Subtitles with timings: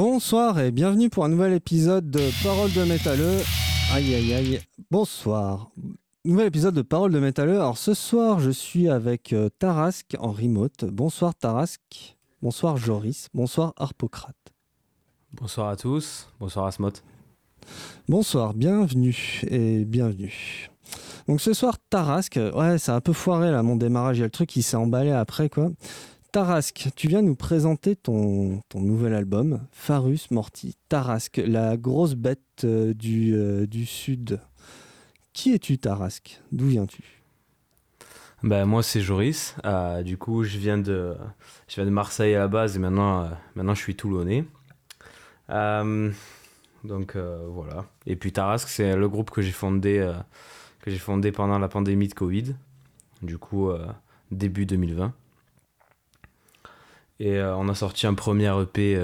[0.00, 3.40] Bonsoir et bienvenue pour un nouvel épisode de Parole de métalleux.
[3.92, 4.60] Aïe aïe aïe.
[4.92, 5.72] Bonsoir.
[6.24, 7.56] Nouvel épisode de Parole de métalleux.
[7.56, 10.84] Alors ce soir, je suis avec euh, Tarask en remote.
[10.84, 11.80] Bonsoir Tarask.
[12.42, 13.26] Bonsoir Joris.
[13.34, 14.36] Bonsoir Harpocrate.
[15.32, 16.28] Bonsoir à tous.
[16.38, 16.92] Bonsoir Asmot.
[18.08, 20.70] Bonsoir, bienvenue et bienvenue.
[21.26, 24.18] Donc ce soir, Tarask, ouais, c'est un peu foiré là mon démarrage.
[24.18, 25.72] Il y a le truc qui s'est emballé après quoi.
[26.30, 30.76] Tarask, tu viens nous présenter ton, ton nouvel album, Farus Morti.
[30.90, 34.38] Tarask, la grosse bête euh, du, euh, du Sud.
[35.32, 37.02] Qui es-tu, Tarask D'où viens-tu?
[38.42, 39.56] Ben, moi, c'est Joris.
[39.64, 41.16] Euh, du coup, je viens, de,
[41.66, 44.44] je viens de Marseille à la base et maintenant, maintenant je suis toulonnais.
[45.48, 47.86] Donc voilà.
[48.04, 50.06] Et puis Tarask, c'est le groupe que j'ai fondé,
[50.98, 52.54] fondé pendant la pandémie de Covid.
[53.22, 53.70] Du coup,
[54.30, 55.14] début 2020.
[57.20, 58.96] Et on a sorti un premier EP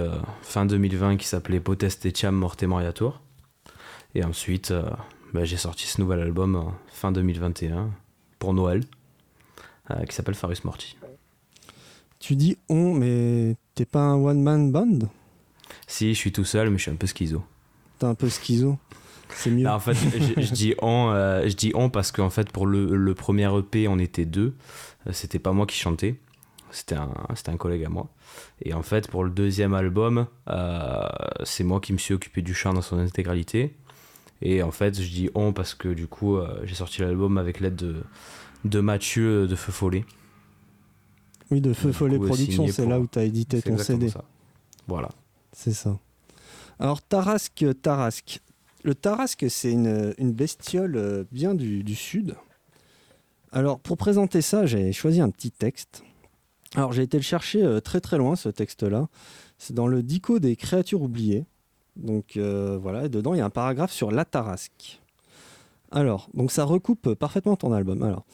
[0.43, 3.21] fin 2020 qui s'appelait Potest Etiam Morte Moriatur.
[4.15, 4.73] Et ensuite,
[5.33, 7.91] bah, j'ai sorti ce nouvel album fin 2021
[8.39, 8.85] pour Noël
[9.91, 10.97] euh, qui s'appelle Farus Morti.
[12.21, 14.99] Tu dis on, mais t'es pas un one-man band?
[15.87, 17.43] Si, je suis tout seul, mais je suis un peu schizo.
[17.99, 18.79] T'es un peu schizo
[19.29, 19.65] C'est mieux.
[19.65, 22.67] Là, en fait, je, je, dis on, euh, je dis on parce qu'en fait, pour
[22.67, 24.55] le, le, premier EP, on était deux.
[25.07, 26.15] Euh, c'était pas moi qui chantais.
[26.75, 27.13] C'était un,
[27.47, 28.09] un collègue à moi.
[28.61, 31.07] Et en fait, pour le deuxième album, euh,
[31.45, 33.77] c'est moi qui me suis occupé du chant dans son intégralité.
[34.43, 37.61] Et en fait, je dis on parce que du coup, euh, j'ai sorti l'album avec
[37.61, 38.03] l'aide de,
[38.65, 40.05] de Mathieu de Feu Follet.
[41.53, 44.09] Oui, de Feu Follet Productions, c'est là où tu as édité ton CD.
[44.09, 44.25] Ça.
[44.89, 45.11] Voilà.
[45.53, 45.97] C'est ça.
[46.81, 48.41] Alors, Tarasque, Tarasque.
[48.83, 52.35] Le Tarasque, c'est une, une, bestiole euh, bien du, du, sud.
[53.53, 56.03] Alors, pour présenter ça, j'ai choisi un petit texte.
[56.75, 59.09] Alors, j'ai été le chercher euh, très très loin, ce texte-là.
[59.59, 61.45] C'est dans le Dico des créatures oubliées.
[61.97, 65.01] Donc euh, voilà, dedans il y a un paragraphe sur la tarasque.
[65.93, 68.03] Alors, donc ça recoupe parfaitement ton album.
[68.03, 68.25] Alors,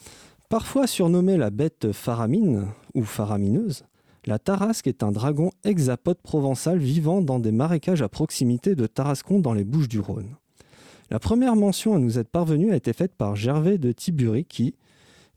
[0.49, 3.83] parfois surnommée la bête faramine ou faramineuse,
[4.25, 9.39] la tarasque est un dragon hexapode provençal vivant dans des marécages à proximité de Tarascon
[9.39, 10.35] dans les Bouches du Rhône.
[11.09, 14.75] La première mention à nous être parvenue a été faite par Gervais de Tibury qui,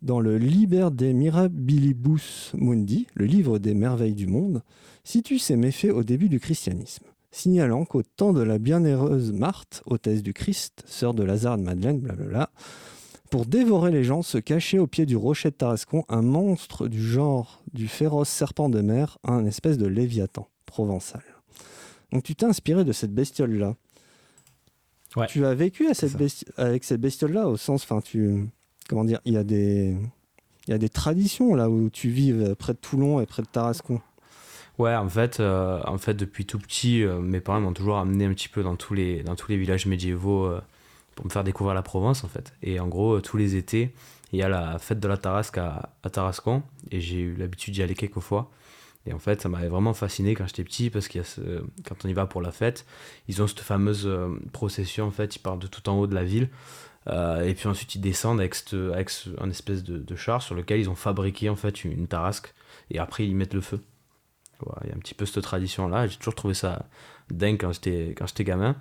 [0.04, 4.62] dans le Liber de Mirabilibus Mundi, le livre des merveilles du monde,
[5.03, 7.04] situe ses méfaits au début du christianisme
[7.34, 11.98] signalant qu'au temps de la bienheureuse Marthe, hôtesse du Christ, sœur de Lazare de Madeleine,
[11.98, 12.50] blablabla,
[13.28, 17.03] pour dévorer les gens se cachait au pied du rocher de Tarascon un monstre du
[17.03, 21.25] genre du féroce serpent de mer, un espèce de léviathan provençal.
[22.12, 23.75] Donc tu t'es inspiré de cette bestiole-là.
[25.16, 28.48] Ouais, tu as vécu à cette besti avec cette bestiole-là au sens, enfin tu,
[28.89, 29.97] comment dire, il y a des,
[30.67, 33.49] il y a des traditions là où tu vives près de Toulon et près de
[33.49, 34.00] Tarascon.
[34.78, 38.25] Ouais, en fait, euh, en fait, depuis tout petit, euh, mes parents m'ont toujours amené
[38.25, 40.61] un petit peu dans tous les, dans tous les villages médiévaux euh,
[41.15, 42.53] pour me faire découvrir la Provence, en fait.
[42.61, 43.95] Et en gros, tous les étés,
[44.33, 47.75] il y a la fête de la Tarasque à, à Tarascon, et j'ai eu l'habitude
[47.75, 48.51] d'y aller quelques fois.
[49.06, 52.12] Et en fait, ça m'avait vraiment fasciné quand j'étais petit, parce ce, quand on y
[52.12, 52.84] va pour la fête,
[53.28, 54.11] ils ont cette fameuse
[54.53, 56.49] procession, en fait, ils partent de tout en haut de la ville.
[57.09, 58.56] Et puis ensuite, ils descendent avec,
[59.38, 62.54] un espèce de, char sur lequel ils ont fabriqué, en fait, une, tarasque.
[62.91, 63.81] Et après, ils mettent le feu.
[64.82, 66.06] Il y a un petit peu cette tradition-là.
[66.06, 66.87] J'ai toujours trouvé ça
[67.31, 68.76] dingue quand j'étais, quand j'étais gamin.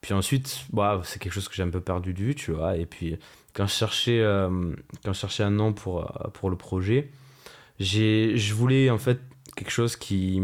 [0.00, 2.76] Puis ensuite, bah, c'est quelque chose que j'ai un peu perdu vue, tu vois.
[2.76, 3.18] Et puis,
[3.52, 4.74] quand je cherchais, euh,
[5.04, 7.10] quand je un nom pour, euh, pour le projet,
[7.80, 9.20] j'ai, je voulais en fait
[9.56, 10.40] quelque chose qui,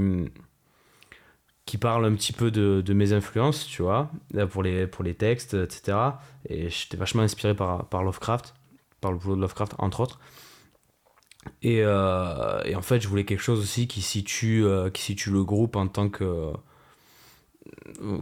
[1.67, 4.11] qui parle un petit peu de, mes influences, tu vois,
[4.51, 5.99] pour les, pour les textes, etc.
[6.49, 8.55] Et j'étais vachement inspiré par, par Lovecraft,
[9.01, 10.21] par le boulot de Lovecraft, entre autres.
[11.63, 15.31] Et, euh, et, en fait, je voulais quelque chose aussi qui situe, euh, qui situe
[15.31, 16.53] le groupe en tant que.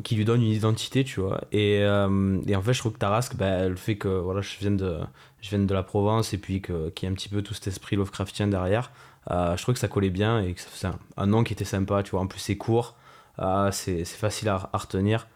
[0.05, 1.43] qui lui donne une identité, tu vois.
[1.53, 4.57] Et, euh, et en fait, je trouve que Tarasque, bah, le fait que voilà, je,
[4.59, 5.01] vienne de,
[5.41, 7.67] je vienne de la Provence et puis qu'il y ait un petit peu tout cet
[7.67, 8.93] esprit Lovecraftien derrière,
[9.31, 12.13] je trouve que ça collait bien et que c'est un, nom qui était sympa, tu
[12.13, 12.21] vois.
[12.21, 12.97] En plus, c'est court,
[13.73, 15.29] c'est facile à, à retenir.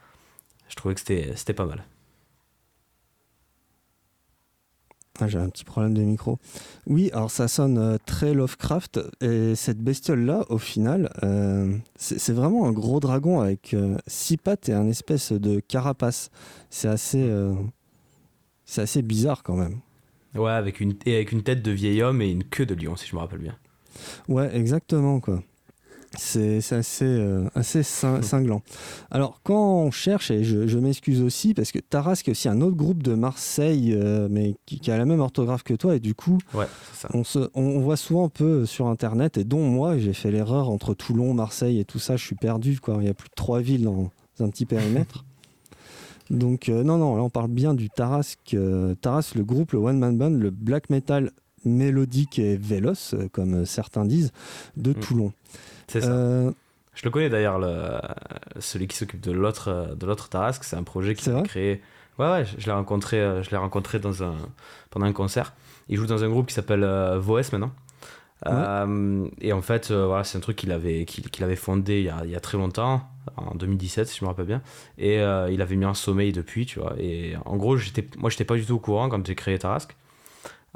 [0.68, 1.84] Je trouvais que c'était pas mal.
[5.18, 6.38] Ah, J'ai un petit problème de micro.
[6.86, 9.00] Oui, alors ça sonne euh, très Lovecraft.
[9.22, 14.68] Et cette bestiole-là, au final, euh, c'est vraiment un gros dragon avec euh, six pattes
[14.68, 16.30] et un espèce de carapace.
[16.68, 17.54] C'est assez, euh,
[18.66, 19.80] c'est assez bizarre quand même.
[20.34, 22.94] Ouais, avec une, et avec une tête de vieil homme et une queue de lion,
[22.96, 23.56] si je me rappelle bien.
[24.28, 25.42] Ouais, exactement, quoi.
[26.16, 28.62] C'est assez, euh, assez cinglant.
[29.10, 33.02] Alors, quand on cherche, et je, m'excuse aussi, parce que Tarasque, aussi un autre groupe
[33.02, 36.38] de Marseille, euh, mais qui, a la même orthographe que toi, et du coup,
[37.12, 40.70] On, se, on, voit souvent un peu sur Internet, et dont moi, j'ai fait l'erreur
[40.70, 42.98] entre Toulon, Marseille et tout ça, je suis perdu, quoi.
[43.00, 44.10] Il y a plus de trois villes dans
[44.40, 45.24] un petit périmètre.
[46.30, 48.56] Donc, euh, non, non, là, on parle bien du Tarasque.
[49.00, 51.30] Tarasque, le groupe, le One Man Band, le black metal
[51.64, 54.32] mélodique et véloce, comme certains disent,
[54.76, 54.94] de mm.
[54.94, 55.32] Toulon.
[55.88, 56.10] C'est ça.
[56.10, 56.50] Euh,
[56.94, 57.60] je le connais d'ailleurs,
[58.58, 60.64] celui qui s'occupe de l'autre de l'autre Tarasque.
[60.64, 61.82] C'est un projet qui a créé.
[62.18, 64.36] Ouais, ouais, je l'ai rencontré, euh, je l'ai rencontré dans un,
[64.88, 65.52] pendant un concert.
[65.90, 67.70] Il joue dans un groupe qui s'appelle euh, Voes maintenant.
[69.42, 72.22] et en fait, voilà, c'est un truc qu'il avait, qu'il, avait fondé il y, a,
[72.24, 73.06] il y, a, très longtemps,
[73.36, 74.62] en 2017, si je me rappelle bien.
[74.96, 76.94] Et il avait mis en sommeil depuis, tu vois.
[76.98, 79.94] Et en gros, j'étais, moi, j'étais pas du tout au courant quand j'ai créé Tarasque.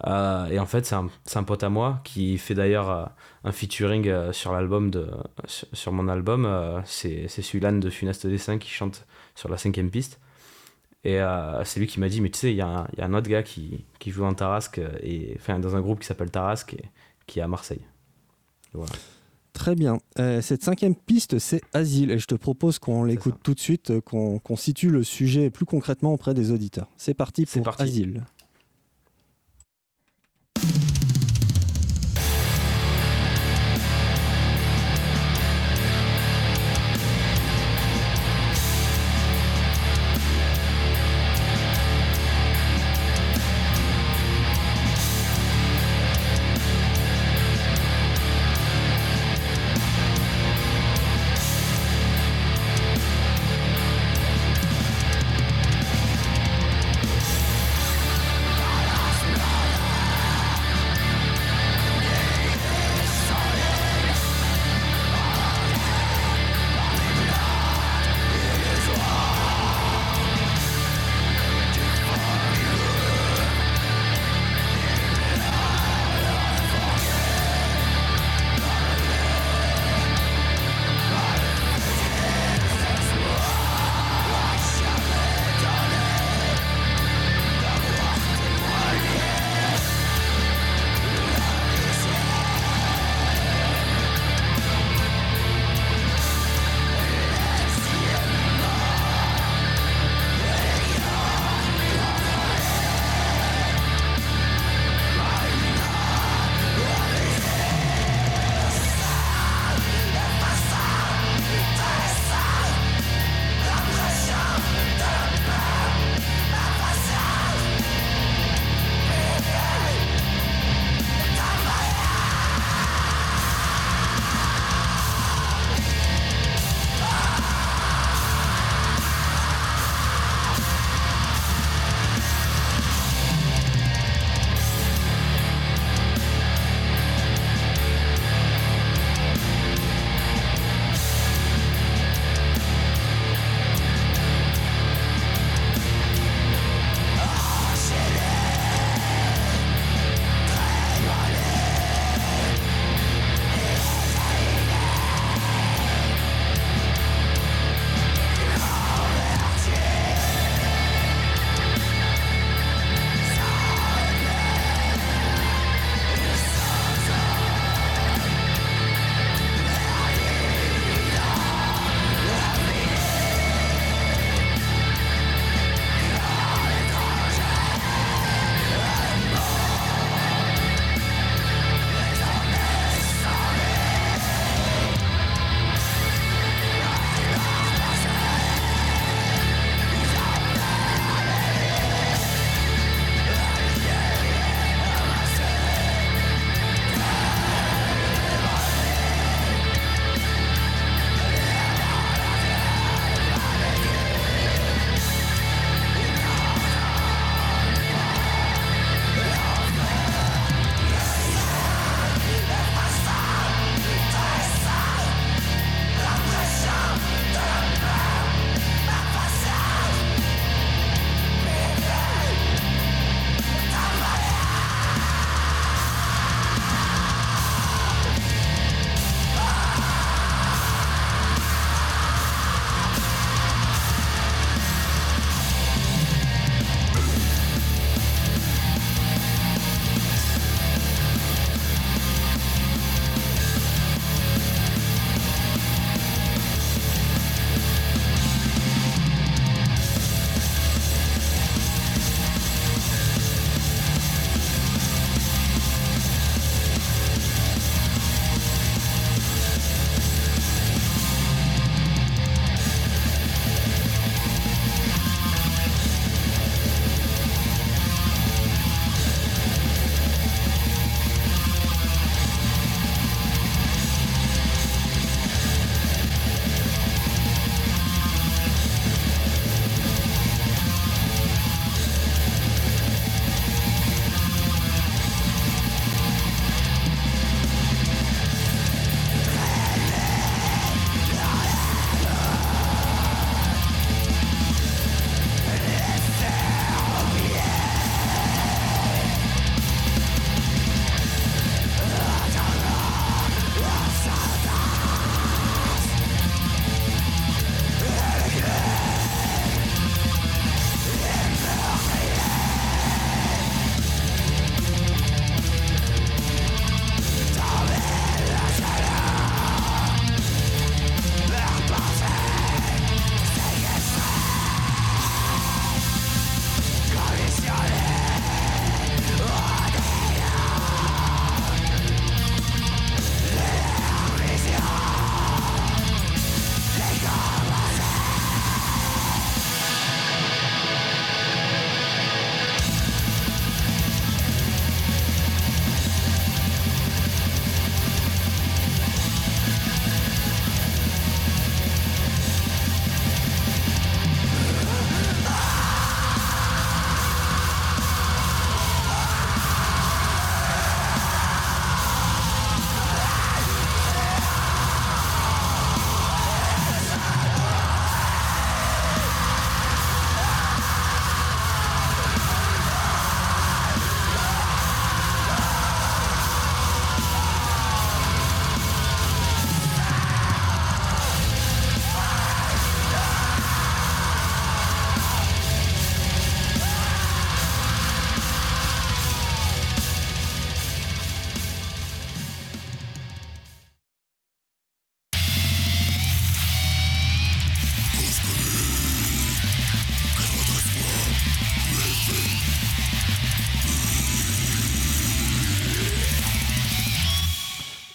[0.06, 3.04] Euh, et en fait, c'est un, un, pote à moi qui fait d'ailleurs euh,
[3.44, 5.10] un featuring euh, sur l'album de
[5.46, 6.82] sur, mon album.
[6.84, 10.20] c'est celui-là de Funeste Dessin qui chante sur la cinquième piste.
[11.02, 11.18] Et
[11.64, 13.42] c'est lui qui m'a dit, mais tu sais, il y, y, a un autre gars
[13.42, 16.84] qui, qui joue en Tarasque, et, enfin, dans un groupe qui s'appelle Tarasque, et,
[17.26, 17.80] qui est à Marseille.
[18.74, 18.92] Voilà.
[19.54, 19.98] Très bien.
[20.16, 22.10] cette cinquième piste, c'est Asile.
[22.10, 26.12] Et je te propose qu'on l'écoute tout de suite, qu'on situe le sujet plus concrètement
[26.12, 26.88] auprès des auditeurs.
[26.98, 27.82] C'est parti pour parti.
[27.82, 28.22] Asile.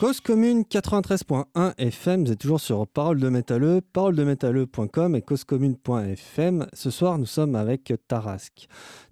[0.05, 6.67] Cause commune 93.1 FM, vous êtes toujours sur Parole de Métalleux, paroledemétalleux.com et causecommune.fm.
[6.74, 8.67] Ce soir, nous sommes avec Tarasque.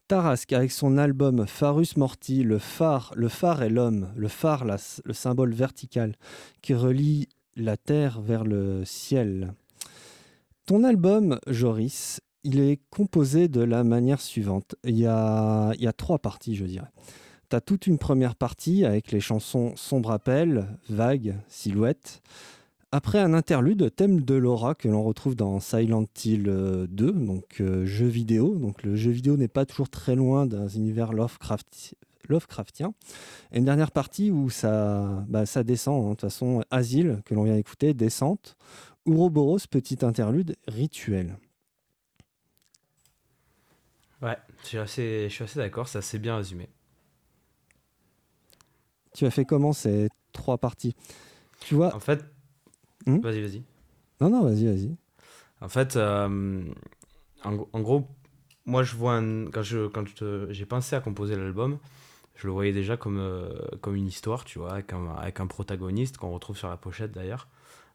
[0.07, 5.13] Tarasque, avec son album Farus Morti, le phare, le phare est l'homme, le phare, le
[5.13, 6.15] symbole vertical
[6.61, 9.55] qui relie la terre vers le ciel.
[10.67, 14.75] Ton album, Joris, il est composé de la manière suivante.
[14.83, 16.91] Il y a trois parties, je dirais
[17.59, 22.21] tu toute une première partie avec les chansons Sombre Appel, Vague, Silhouette.
[22.91, 27.61] Après un interlude, thème de Laura que l'on retrouve dans Silent Hill 2, euh, donc
[27.61, 28.55] euh, jeu vidéo.
[28.55, 32.93] Donc le jeu vidéo n'est pas toujours très loin d'un univers Lovecraftien.
[33.51, 36.09] Et une dernière partie où ça, bah, ça descend, hein.
[36.09, 38.55] de toute façon, Asile, que l'on vient d'écouter, descente.
[39.05, 41.37] Ouroboros, petit interlude, rituel.
[44.21, 46.69] Ouais, je suis assez, assez d'accord, c'est assez bien résumé.
[49.13, 50.95] Tu as fait comment ces trois parties?
[51.61, 52.25] Tu vois En fait,
[53.05, 53.19] hmm?
[53.19, 53.63] vas-y, vas-y.
[54.19, 54.95] Non, non, vas-y, vas-y.
[55.61, 56.63] En fait, euh,
[57.43, 58.07] en, gros,
[58.65, 59.17] moi, je vois
[59.51, 60.03] quand je quand
[60.49, 61.77] j'ai pensé à composer l'album,
[62.35, 63.49] je le voyais déjà comme euh,
[63.81, 67.11] comme une histoire, tu vois, avec un, avec un protagoniste qu'on retrouve sur la pochette
[67.11, 67.47] d'ailleurs.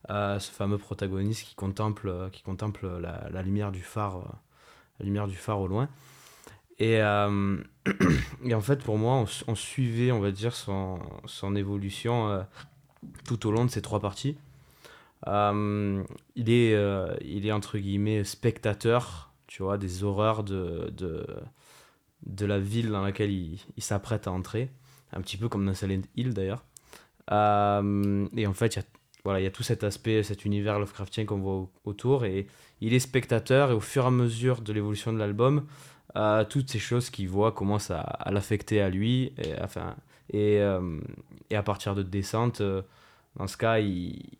[0.09, 4.41] Euh, ce fameux protagoniste qui contemple qui contemple la, la lumière du phare,
[4.99, 5.89] la lumière du phare au loin.
[6.79, 7.57] Et, euh,
[8.43, 10.99] et, en fait, pour moi, on, suivait, on va dire, son,
[11.55, 12.41] évolution euh,
[13.25, 14.37] tout au long de ces trois parties.
[15.27, 16.03] Euh,
[16.35, 16.73] il, est,
[17.25, 20.93] il est, entre guillemets, spectateur, tu vois, des horreurs de,
[22.23, 24.71] de, la ville dans laquelle il, s'apprête à entrer.
[25.11, 26.63] Un petit peu comme dans Silent Hill, d'ailleurs.
[27.29, 28.79] et en fait,
[29.25, 32.47] voilà, il y a tout cet aspect, cet univers Lovecraftien qu'on voit autour, et
[32.79, 35.65] il est spectateur, et au fur et à mesure de l'évolution de l'album,
[36.49, 39.33] toutes ces choses qu'il voit commencent à, l'affecter à lui.
[40.31, 40.99] Et, euh,
[41.51, 42.81] à partir de descente, euh,
[43.35, 43.77] dans ce cas,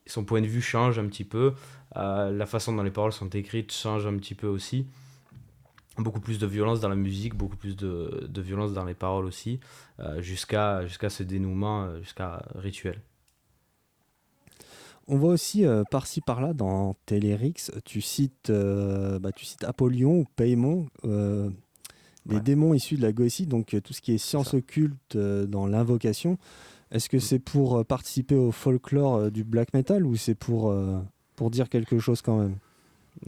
[0.06, 1.54] son point de vue change un petit peu.
[1.96, 4.86] Euh, la façon dont les paroles sont écrites change un petit peu aussi.
[5.98, 9.26] Beaucoup plus de violence dans la musique, beaucoup plus de, de violence dans les paroles
[9.26, 9.60] aussi,
[10.20, 13.02] jusqu'à jusqu'à ce dénouement, jusqu'à rituel.
[15.12, 20.86] On voit aussi par-ci par-là dans Télérix, tu cites, bah, tu cites Apollyon ou Paymon,
[22.26, 26.38] des démons issus de la Goétie, donc tout ce qui est science occulte dans l'invocation.
[26.92, 27.22] Est-ce que mm.
[27.22, 30.72] c'est pour participer au folklore du black metal ou c'est pour,
[31.36, 32.58] pour dire quelque chose quand même?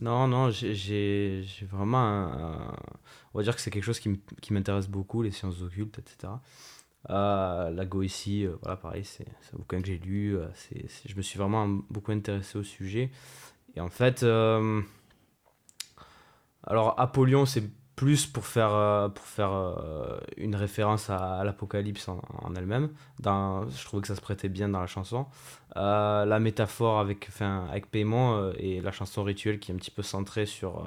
[0.03, 2.29] Non, non, j'ai vraiment
[3.33, 6.33] On va dire que c'est quelque chose qui m'intéresse beaucoup, les sciences occultes, etc.
[7.10, 10.38] Euh, la Goétie, euh, voilà, pareil, c'est un bouquin que j'ai lu.
[10.38, 13.12] Euh, c'est je me suis vraiment beaucoup intéressé au sujet.
[13.75, 14.24] Et en fait,
[16.63, 17.63] alors Apollyon, c'est
[17.96, 19.51] plus pour faire, pour faire
[20.38, 22.89] une référence à, l'Apocalypse en, elle-même.
[23.24, 25.25] Je trouvais que ça se prêtait bien dans la chanson.
[25.75, 30.03] la métaphore avec, enfin, avec Paiement et la chanson rituelle qui est un petit peu
[30.03, 30.84] centrée sur,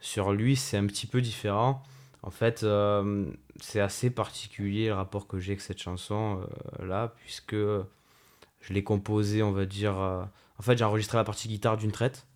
[0.00, 1.82] sur lui, c'est un petit peu différent.
[2.22, 3.26] En fait, euh,
[3.60, 6.40] c'est assez particulier le rapport que j'ai avec cette chanson
[6.80, 9.98] euh, là, puisque je l'ai composée, on va dire.
[9.98, 10.22] Euh,
[10.58, 12.26] en fait, j'ai enregistré la partie guitare d'une traite,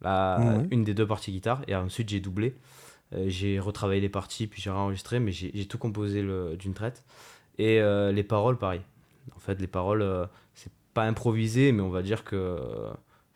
[0.00, 2.56] la, une des deux parties guitare, et ensuite j'ai doublé.
[3.26, 6.22] j'ai retravaillé les parties, puis j'ai enregistré, mais j'ai tout composé
[6.56, 7.04] d'une traite.
[7.58, 7.80] Et
[8.12, 8.80] les paroles, pareil.
[9.36, 12.58] En fait, les paroles, c'est pas improvisé, mais on va dire que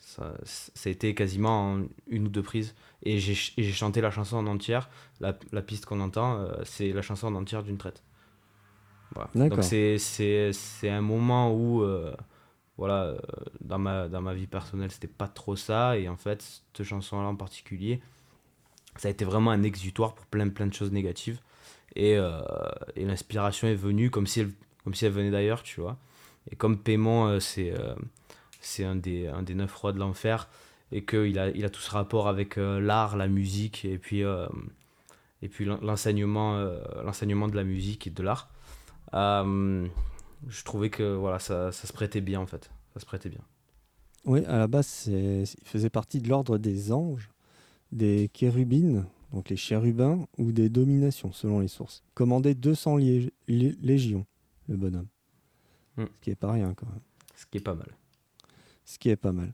[0.07, 2.77] ça, ça a été quasiment une ou deux prises.
[3.03, 4.89] Et j'ai chanté la chanson en entière.
[5.21, 5.33] La,
[5.63, 8.05] piste qu'on entend, euh, c'est la chanson en entière d'une traite.
[9.17, 9.49] Voilà.
[9.49, 12.15] Donc c'est un moment où, euh,
[12.79, 13.19] voilà, euh,
[13.61, 15.99] dans, ma, dans ma vie personnelle, c'était pas trop ça.
[15.99, 18.01] Et en fait, cette chanson-là en particulier,
[18.99, 21.41] ça a été vraiment un exutoire pour plein, plein de choses négatives.
[21.97, 24.53] Et, et l'inspiration est venue comme si elle,
[24.85, 25.97] comme si elle venait d'ailleurs, tu vois.
[26.50, 27.73] Et comme paiement, c'est
[28.67, 30.49] c'est un des, un des neuf rois de l'enfer
[30.93, 34.23] et qu'il a, il a tout ce rapport avec euh, l'art, la musique et puis,
[34.23, 34.47] euh,
[35.43, 38.50] et puis l'enseignement, euh, l'enseignement de la musique et de l'art.
[39.13, 42.71] je trouvais que voilà, ça, ça, se prêtait bien en fait.
[42.95, 43.43] Ça se prêtait bien.
[44.25, 47.31] Oui, à la base, il faisait partie de l'ordre des anges,
[47.93, 52.02] des chérubines, donc les chérubins, ou des dominations, selon les sources.
[52.15, 52.97] Commandait 200
[53.47, 54.26] légions,
[54.69, 55.07] le bonhomme.
[55.97, 56.07] Hmm.
[56.15, 57.00] Ce qui est pas rien quand même.
[57.37, 57.89] Ce qui est pas mal.
[58.87, 59.53] Ce qui est pas mal.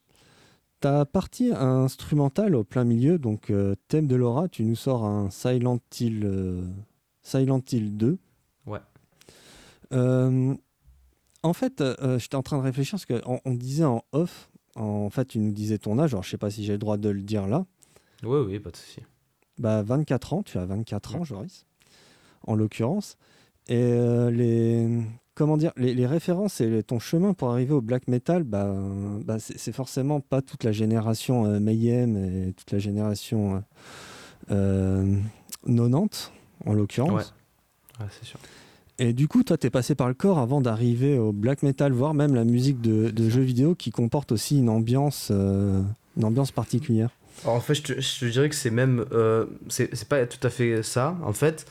[0.80, 5.30] Ta partie instrumentale au plein milieu, donc euh, thème de Laura, tu nous sors un
[5.30, 6.66] Silent Hill, euh,
[7.22, 8.18] Silent Hill 2.
[8.66, 8.80] Ouais.
[9.92, 10.54] Euh,
[11.42, 11.82] en fait,
[12.18, 15.52] j'étais en train de réfléchir parce qu'on on disait en off, en fait, tu nous
[15.52, 17.64] disais ton âge, alors je sais pas si j'ai le droit de le dire là.
[18.22, 19.00] Oui, oui, pas de souci.
[19.58, 21.64] Bah, 24 ans, tu as 24 ans, Joris,
[22.46, 23.16] en l'occurrence.
[23.68, 23.92] Et
[24.30, 25.04] les...
[25.34, 28.74] comment dire, les, références et ton chemin pour arriver au black metal, bah,
[29.24, 33.62] bah c'est forcément pas toute la génération euh, Mayhem et toute la génération
[34.50, 35.16] euh,
[35.66, 36.32] 90,
[36.66, 37.34] en l'occurrence.
[37.98, 38.38] Ouais, c'est sûr.
[38.98, 41.92] Et du coup, toi, tu es passé par le corps avant d'arriver au black metal,
[41.92, 45.82] voire même la musique de, jeux vidéo qui comporte aussi une ambiance, euh,
[46.16, 47.10] une ambiance particulière.
[47.44, 47.82] en fait, je
[48.20, 49.04] te, dirais que c'est même.
[49.12, 51.16] Euh, c'est pas tout à fait ça.
[51.24, 51.66] En fait,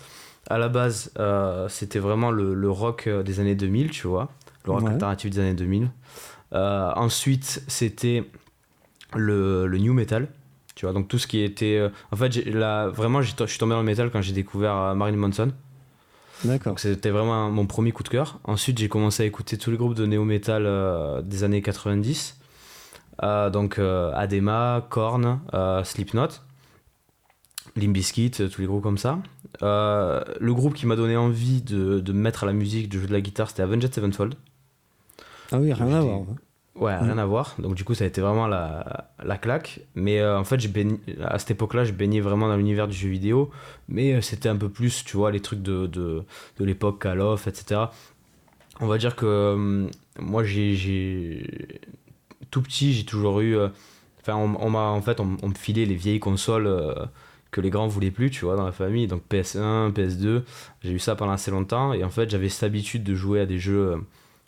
[0.51, 4.29] à la base, euh, c'était vraiment le, rock des années 2000, tu vois.
[4.65, 5.89] Le rock alternatif des années 2000.
[6.51, 8.23] ensuite, c'était
[9.15, 10.27] le, le new metal.
[10.75, 11.89] Tu vois, donc tout ce qui était.
[12.11, 15.51] en fait, là, vraiment, je suis tombé dans le metal quand j'ai découvert Marilyn Manson.
[16.43, 16.79] D'accord.
[16.79, 18.39] C'était vraiment mon premier coup de cœur.
[18.43, 22.37] Ensuite, j'ai commencé à écouter tous les groupes de néo-metal euh, des années 90.
[23.23, 25.39] Euh, donc euh, Adema, Korn,
[25.83, 26.29] Slipknot,
[27.75, 29.19] Limbiskit, tous les groupes comme ça.
[29.62, 33.13] le groupe qui m'a donné envie de, de mettre à la musique, de jouer de
[33.13, 34.36] la guitare, c'était Avenged Sevenfold.
[35.51, 36.21] Ah oui, rien à voir.
[36.75, 37.55] Ouais, rien à voir.
[37.60, 39.81] Donc du coup, ça a été vraiment la, la claque.
[39.93, 40.60] Mais euh, en fait,
[41.23, 43.51] à cette époque-là, je baignais vraiment dans l'univers du jeu vidéo.
[43.89, 46.23] Mais euh, c'était un peu plus, tu vois, les trucs de, de,
[46.57, 47.81] de l'époque, Call of, etc.
[48.79, 49.88] On va dire que euh,
[50.19, 51.81] moi, j'ai...
[52.49, 53.57] Tout petit, j'ai toujours eu...
[54.21, 56.69] Enfin, on, m'a en fait, on, me filait les vieilles consoles
[57.51, 59.07] que les grands voulaient plus, tu vois, dans la famille.
[59.07, 60.43] Donc PS1, PS2,
[60.83, 61.93] j'ai eu ça pendant assez longtemps.
[61.93, 64.01] Et en fait, j'avais cette habitude de jouer à des jeux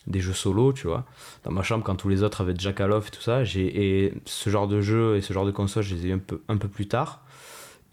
[0.08, 1.06] des jeux solo, tu vois.
[1.44, 4.50] Dans ma chambre, quand tous les autres avaient déjà et tout ça, j'ai, et ce
[4.50, 6.58] genre de jeu et ce genre de console, je les ai eu un peu, un
[6.58, 7.22] peu plus tard.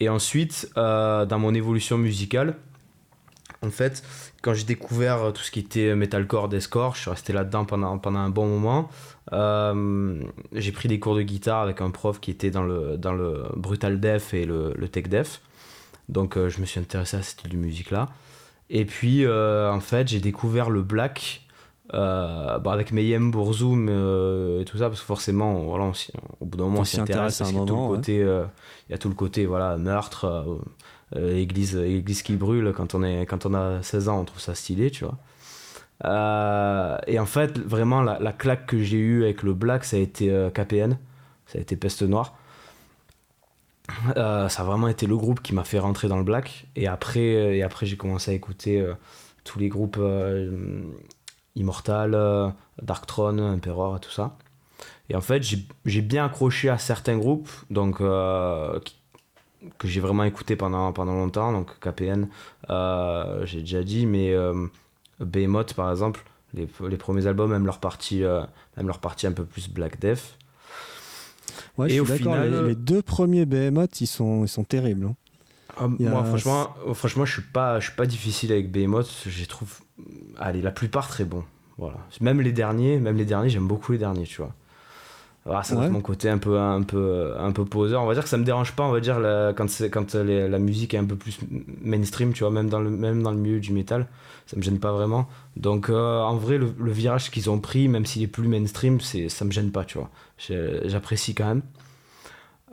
[0.01, 2.57] Et ensuite, euh, dans mon évolution musicale,
[3.63, 4.03] en fait,
[4.43, 8.21] quand j'ai découvert tout ce qui était metalcore, deathcore, je suis resté là-dedans pendant, pendant
[8.21, 8.89] un bon moment.
[9.33, 13.13] Euh, j'ai pris des cours de guitare avec un prof qui était dans le, dans
[13.13, 15.41] le brutal def et le, le tech def.
[16.09, 18.09] Donc euh, je me suis intéressé à ce style de musique-là.
[18.71, 21.43] Et puis, en fait, j'ai découvert le black
[21.93, 25.91] euh, bah avec Mayhem, Bourzoum euh, et tout ça, parce que forcément, voilà,
[26.41, 27.39] au bout d'un moment, on s'y intéresse.
[27.39, 28.45] Parce qu'il y a tout le côté, euh,
[28.89, 30.61] il y a tout le côté, voilà, meurtre,
[31.17, 32.73] église, église qui brûle.
[32.77, 35.19] Quand on est, quand on a 16 ans, on trouve ça stylé, tu vois.
[37.07, 40.01] et en fait, vraiment, la, la claque que j'ai eue avec le Black, ça a
[40.01, 40.99] été KPN,
[41.47, 42.37] ça a été Peste Noire.
[44.15, 46.67] ça a vraiment été le groupe qui m'a fait rentrer dans le Black.
[46.77, 48.85] Et après, et après j'ai commencé à écouter
[49.45, 49.99] tous les groupes
[51.57, 52.49] Immortal, euh,
[52.83, 54.37] Darktron, Emperor et tout ça.
[55.09, 55.43] Et en fait,
[55.85, 58.79] j'ai bien accroché à certains groupes, donc euh,
[59.79, 62.29] que j'ai vraiment écouté pendant, pendant longtemps, donc KPN,
[62.71, 64.35] euh, j'ai déjà dit, mais
[65.21, 68.23] Behemoth par exemple, les, les, premiers albums, même leur partie,
[68.77, 70.37] même leur partie un peu plus Black Death.
[71.79, 75.07] Ouais, et au final, les, deux premiers Behemoth, ils sont, ils sont terribles.
[75.07, 75.15] Hein.
[75.77, 79.11] Ah, moi, franchement, franchement, je suis pas, je suis pas difficile avec Behemoth.
[79.27, 79.79] Je trouve,
[80.39, 81.45] allez, la plupart très bons.
[81.79, 81.97] Voilà.
[82.21, 84.53] Même les derniers, même les derniers, j'aime beaucoup les derniers, tu vois.
[85.49, 88.03] Ah, ça mon côté un peu, un peu, un peu poseur.
[88.03, 88.85] On va dire que ça me dérange pas.
[88.85, 89.17] On va dire
[89.57, 91.39] quand, quand la musique est un peu plus
[91.83, 94.07] mainstream, tu vois, même dans le, même dans le milieu du métal,
[94.47, 95.29] ça me gêne pas vraiment.
[95.57, 99.29] Donc, euh, en vrai, le, virage qu'ils ont pris, même s'il est plus mainstream, c'est,
[99.29, 100.11] ça me gêne pas, tu vois.
[100.85, 101.63] J'apprécie quand même.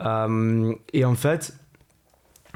[0.02, 1.54] Euh, et en fait,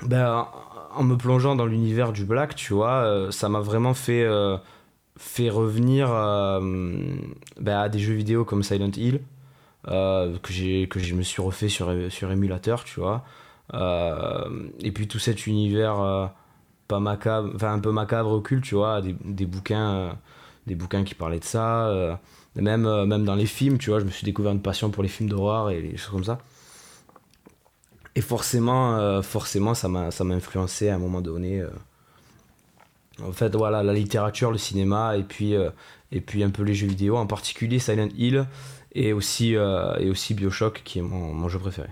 [0.04, 0.48] ben,
[0.96, 4.58] en me plongeant dans l'univers du black, tu vois, euh, ça m'a vraiment fait, euh,
[5.18, 9.22] fait revenir ben, à des jeux vidéo comme Silent Hill,
[9.86, 13.24] que, j'ai, que je me suis refait sur, sur émulateur, tu vois.
[13.74, 16.32] et puis tout cet univers
[16.88, 20.18] pas macabre, un peu macabre occulte, tu vois, des, des bouquins,
[20.68, 22.20] des bouquins qui parlaient de ça.
[22.56, 25.10] même, même dans les films, tu vois, je me suis découvert une passion pour les
[25.10, 26.40] films d'horreur et les choses comme ça.
[28.16, 31.62] Et forcément, euh, forcément ça m'a influencé à un moment donné.
[31.62, 31.70] Euh.
[33.24, 35.70] En fait, voilà, la littérature, le cinéma, et puis, euh,
[36.12, 38.48] et puis un peu les jeux vidéo, en particulier Silent Hill,
[38.94, 41.90] et aussi, et aussi Bioshock, qui est mon, mon, jeu préféré.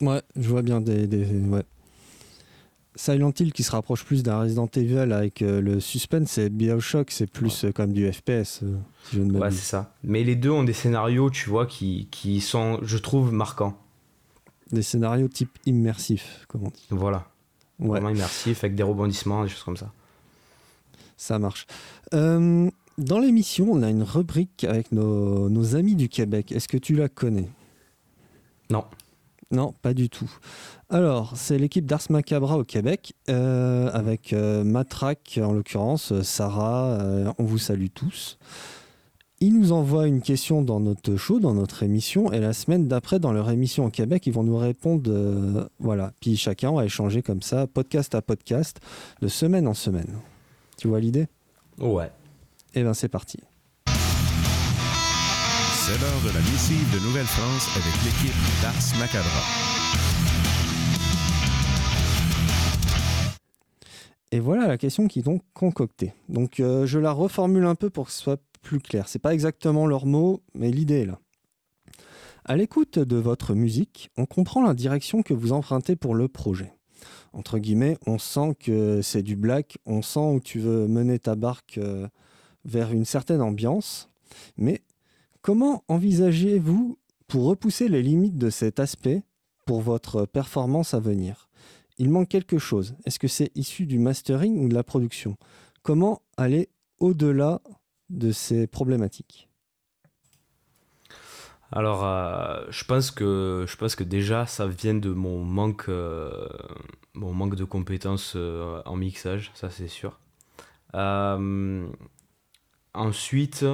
[0.00, 1.06] Ouais, je vois bien des...
[1.06, 1.64] des ouais.
[2.96, 7.28] Silent Hill qui se rapproche plus d'un Resident Evil avec le suspense, et Bioshock, c'est
[7.28, 8.62] plus comme du FPS,
[9.04, 9.94] si je ne Ouais, c'est ça.
[10.02, 13.78] Mais les deux ont des scénarios, tu vois, qui, qui sont, je trouve, marquants.
[14.72, 16.86] Des scénarios type immersif, comment on dit.
[16.90, 17.26] Voilà.
[17.78, 19.92] Vraiment immersif, avec des rebondissements, des choses comme ça.
[21.16, 21.66] Ça marche.
[22.14, 26.52] Euh, dans l'émission, on a une rubrique avec nos, amis du Québec.
[26.52, 27.48] Est-ce que tu la connais?
[28.70, 28.84] Non.
[29.50, 30.30] Non, pas du tout.
[30.90, 36.98] Alors, c'est l'équipe d'Ars Macabra au Québec, euh, avec euh, Matraque en l'occurrence, Sarah,
[37.38, 38.38] on vous salue tous.
[39.42, 43.18] Ils nous envoient une question dans notre show, dans notre émission, et la semaine d'après,
[43.18, 45.10] dans leur émission au Québec, ils vont nous répondre.
[45.10, 46.12] Euh, voilà.
[46.20, 48.80] Puis chacun va échanger comme ça, podcast à podcast,
[49.22, 50.18] de semaine en semaine.
[50.76, 51.26] Tu vois l'idée?
[51.78, 52.10] Ouais.
[52.72, 53.40] Et eh bien c'est parti.
[53.86, 53.92] C'est
[56.00, 59.42] l'heure de la missive de Nouvelle-France avec l'équipe d'Ars Macabra.
[64.30, 66.14] Et voilà la question qu'ils ont concoctée.
[66.28, 69.08] Donc euh, je la reformule un peu pour que ce soit plus clair.
[69.08, 71.18] C'est pas exactement leurs mots, mais l'idée est là.
[72.44, 76.72] À l'écoute de votre musique, on comprend la direction que vous empruntez pour le projet.
[77.32, 81.34] Entre guillemets, on sent que c'est du black, on sent où tu veux mener ta
[81.34, 82.06] barque euh,
[82.64, 84.10] vers une certaine ambiance.
[84.56, 84.82] Mais
[85.42, 89.22] comment envisagez-vous pour repousser les limites de cet aspect
[89.66, 91.48] pour votre performance à venir?
[91.98, 92.94] Il manque quelque chose.
[93.04, 95.36] Est-ce que c'est issu du mastering ou de la production?
[95.82, 96.68] Comment aller
[96.98, 97.60] au-delà
[98.08, 99.50] de ces problématiques?
[101.72, 106.48] Alors, euh, je pense que je pense que déjà ça vient de mon manque, euh,
[107.14, 110.18] mon manque de compétences euh, en mixage, ça c'est sûr.
[112.94, 113.64] Ensuite,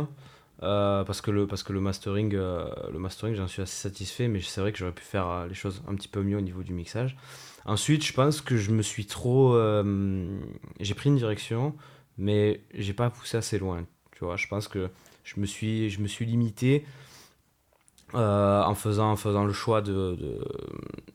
[0.61, 4.61] parce que le parce que le mastering, le mastering, j'en suis assez satisfait, mais c'est
[4.61, 7.17] vrai que j'aurais pu faire les choses un petit peu mieux au niveau du mixage.
[7.65, 9.57] Ensuite, je pense que je me suis trop,
[10.81, 11.75] j'ai pris une direction,
[12.19, 13.85] mais j'ai pas poussé assez loin.
[14.13, 14.89] Tu vois, je pense que
[15.25, 16.85] je me suis je me suis limité
[18.15, 20.39] euh, en, faisant, en faisant le choix de,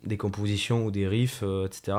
[0.03, 1.97] des compositions ou des riffs, euh, etc.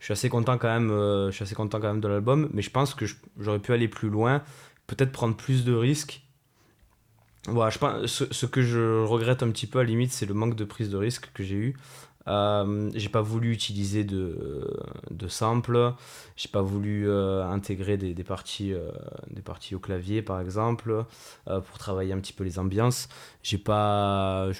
[0.00, 2.50] Je suis assez content quand même, euh, je suis assez content quand même de l'album,
[2.52, 3.06] mais je pense que
[3.38, 4.42] j'aurais pu aller plus loin,
[4.86, 6.22] peut-être prendre plus de risques.
[7.48, 10.34] Voilà, je pense, ce, que je regrette un petit peu à la limite, c'est le
[10.34, 11.76] manque de prise de risque que j'ai eu.
[12.28, 14.70] Euh, j'ai pas voulu utiliser de,
[15.10, 15.92] de samples,
[16.36, 18.90] j'ai pas voulu euh, intégrer des, des parties, euh,
[19.30, 21.04] des parties au clavier par exemple,
[21.46, 23.08] pour travailler un petit peu les ambiances.
[23.42, 24.50] J'ai pas.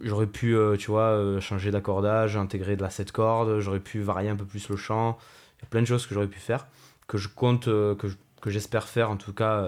[0.00, 4.36] J'aurais pu, tu vois, changer d'accordage, intégrer de la 7 cordes, j'aurais pu varier un
[4.36, 5.18] peu plus le chant.
[5.58, 6.66] Il y a plein de choses que j'aurais pu faire,
[7.06, 8.06] que je compte, que,
[8.44, 9.66] que j'espère faire en tout cas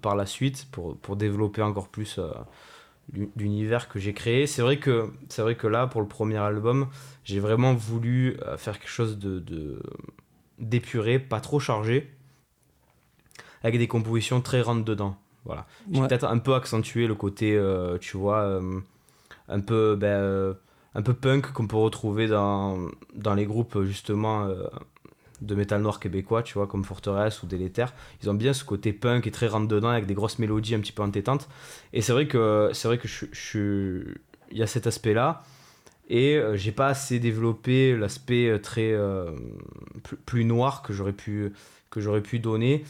[0.00, 2.20] par la suite pour, pour développer encore plus
[3.36, 4.46] l'univers que j'ai créé.
[4.46, 6.88] C'est vrai que c'est vrai que là pour le premier album,
[7.24, 9.80] j'ai vraiment voulu euh, faire quelque chose de
[10.58, 12.10] d'épuré, pas trop chargé,
[13.62, 15.16] avec des compositions très rentre dedans.
[15.44, 15.66] Voilà.
[15.92, 18.80] J'ai peut-être un peu accentué le côté, euh, tu vois, euh,
[19.48, 20.56] un peu ben,
[20.94, 22.78] un peu punk qu'on peut retrouver dans,
[23.14, 24.48] dans les groupes justement
[25.40, 27.92] de métal noir québécois, tu vois, comme Forteresse ou Délétère.
[28.22, 30.92] Ils ont bien ce côté punk et très rentre-dedans avec des grosses mélodies un petit
[30.92, 31.48] peu entêtantes.
[31.92, 34.14] Et c'est vrai que c'est vrai que je, je,
[34.50, 35.42] il y a cet aspect-là.
[36.08, 39.30] Et euh, j'ai pas assez développé l'aspect euh, très euh,
[40.26, 41.52] plus, noir que j'aurais pu
[41.90, 42.84] que j'aurais pu donner.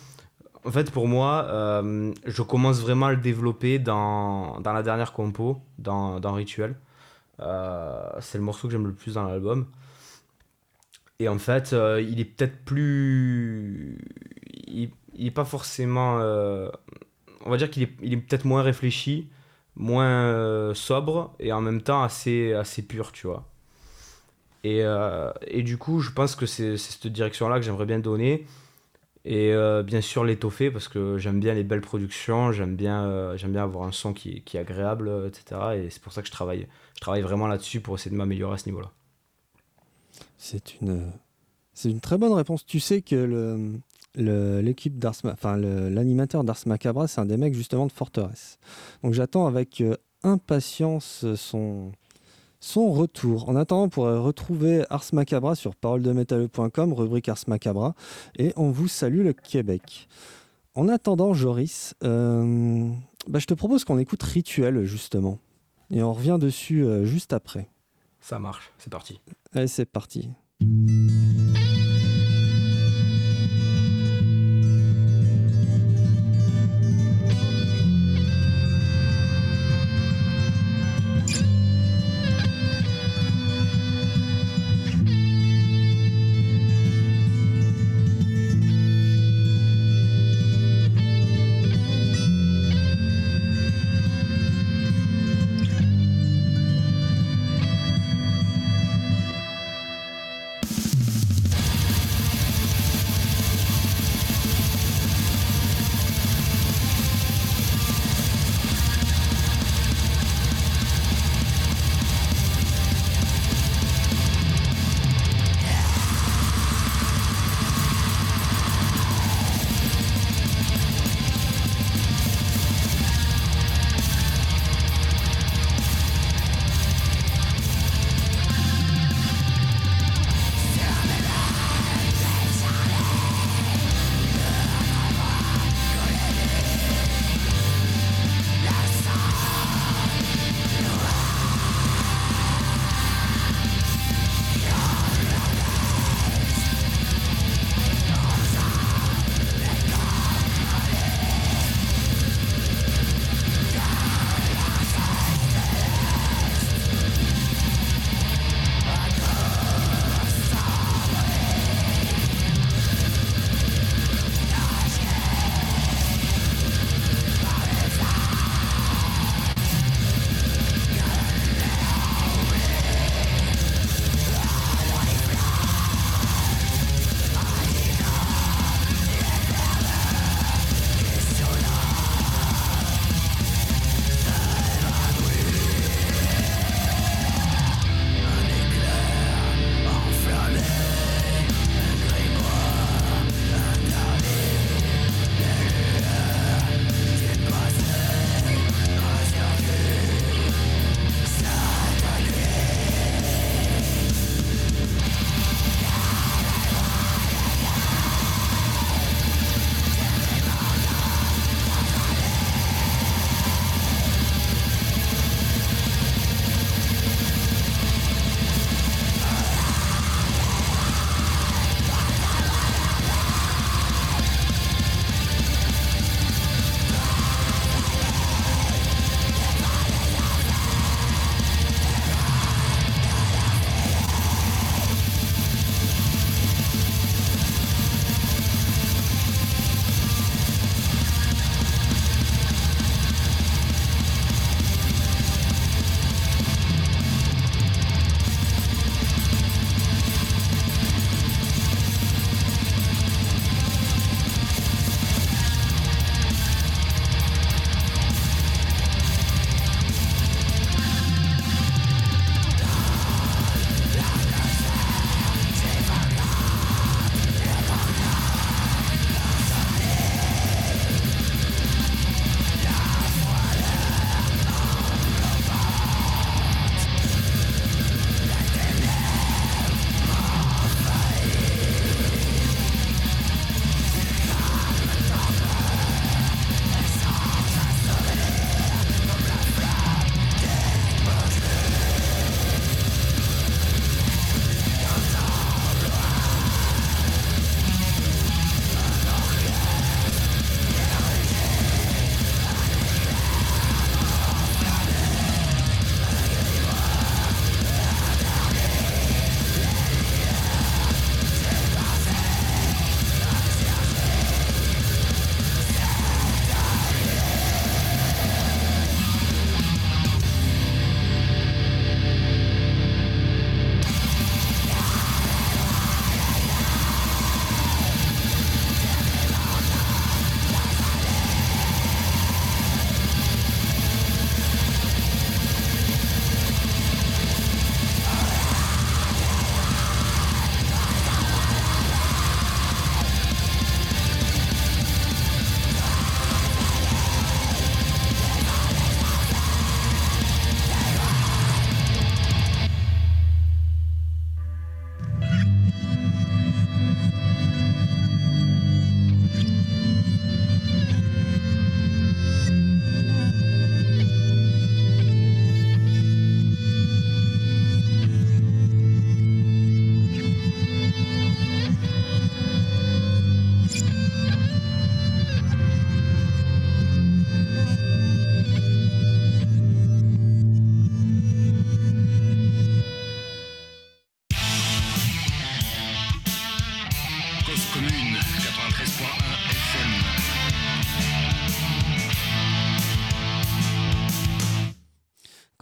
[0.64, 1.83] En fait, pour moi,
[2.24, 6.74] je commence vraiment à le développer dans, dans la dernière compo, dans, dans Rituel.
[7.38, 9.66] c'est le morceau que j'aime le plus dans l'album.
[11.20, 13.98] Et en fait, euh, il est peut-être plus.
[14.66, 16.18] Il, n'est est pas forcément.
[16.20, 16.68] Euh,
[17.44, 19.29] on va dire qu'il est, il est peut-être moins réfléchi,
[19.77, 23.48] moins euh, sobre et en même temps assez, assez pur, tu vois.
[24.64, 24.83] Et,
[25.46, 28.46] et du coup, je pense que c'est cette direction-là que j'aimerais bien donner.
[29.27, 29.53] Et
[29.85, 33.87] bien sûr, l'étoffer parce que j'aime bien les belles productions, j'aime bien, j'aime bien avoir
[33.87, 35.61] un son qui, qui est agréable, etc.
[35.77, 38.55] Et c'est pour ça que je travaille, je travaille vraiment là-dessus pour essayer de m'améliorer
[38.55, 38.90] à ce niveau-là.
[40.44, 41.11] C'est une,
[41.72, 42.66] c'est très bonne réponse.
[42.66, 43.80] Tu sais que
[44.14, 48.59] l'équipe enfin l'animateur d'Ars Macabra, c'est un des mecs justement de Forteresse.
[49.02, 51.92] Donc j'attends avec euh, impatience son,
[52.92, 53.48] retour.
[53.48, 57.94] En attendant, on pourrait retrouver Ars Macabra sur paroledemétal.com, rubrique Ars Macabra,
[58.38, 60.09] et on vous salue le Québec.
[60.74, 62.90] En attendant, Joris, euh,
[63.28, 65.38] bah, je te propose qu'on écoute Rituel justement,
[65.90, 67.70] et on revient dessus euh, juste après.
[68.24, 69.20] Ça marche, c'est parti.
[69.52, 70.30] Allez, c'est parti.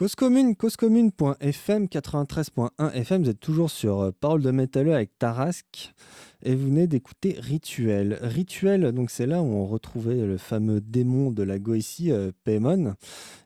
[0.02, 5.94] Cause commune, causecommune.fm 93.1 FM, vous êtes toujours sur euh, Parole de métalleux avec Tarasque
[6.42, 8.18] et vous venez d'écouter Rituel.
[8.20, 12.32] Rituel, donc c'est là où on retrouvait le fameux démon de la Goétie, euh.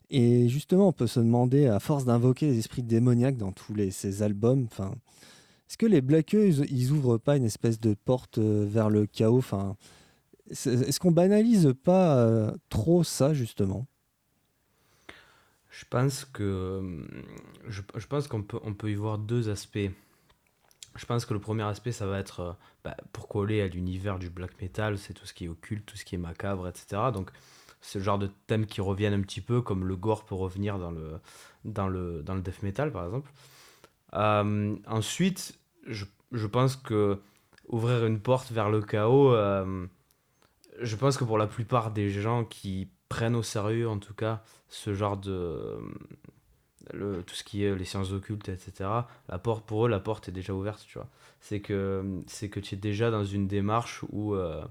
[0.09, 4.23] Et justement, on peut se demander, à force d'invoquer les esprits démoniaques dans tous ces
[4.23, 4.95] albums, enfin,
[5.69, 9.05] est-ce que les Blackeux, ils, ils ouvrent pas une espèce de porte euh, vers le
[9.05, 9.37] chaos?
[9.37, 9.77] Enfin,
[10.49, 13.87] Est-ce qu'on banalise pas euh, trop ça, justement?
[15.77, 17.07] Je pense que hum,
[17.69, 19.91] je, je pense qu'on peut on peut y voir deux aspects.
[20.97, 24.19] Je pense que le premier aspect, ça va être euh, bah, pour coller à l'univers
[24.19, 27.11] du black metal, c'est tout ce qui est occulte, tout ce qui est macabre, etc.
[27.13, 27.31] Donc
[27.95, 30.91] le genre de thèmes qui reviennent un petit peu, comme le gore peut revenir dans
[30.91, 31.21] le,
[31.65, 33.31] dans le, dans le death metal, par exemple.
[34.15, 37.21] Euh, ensuite, je, je pense que
[37.69, 39.87] ouvrir une porte vers le chaos, euh,
[40.81, 44.43] je pense que pour la plupart des gens qui prennent au sérieux, en tout cas,
[44.69, 45.79] ce genre de.
[46.93, 48.89] Le, tout ce qui est les sciences occultes, etc.
[49.29, 51.09] La porte, pour eux, la porte est déjà ouverte, tu vois.
[51.41, 54.65] C'est que, c'est que tu es déjà dans une démarche où, euh,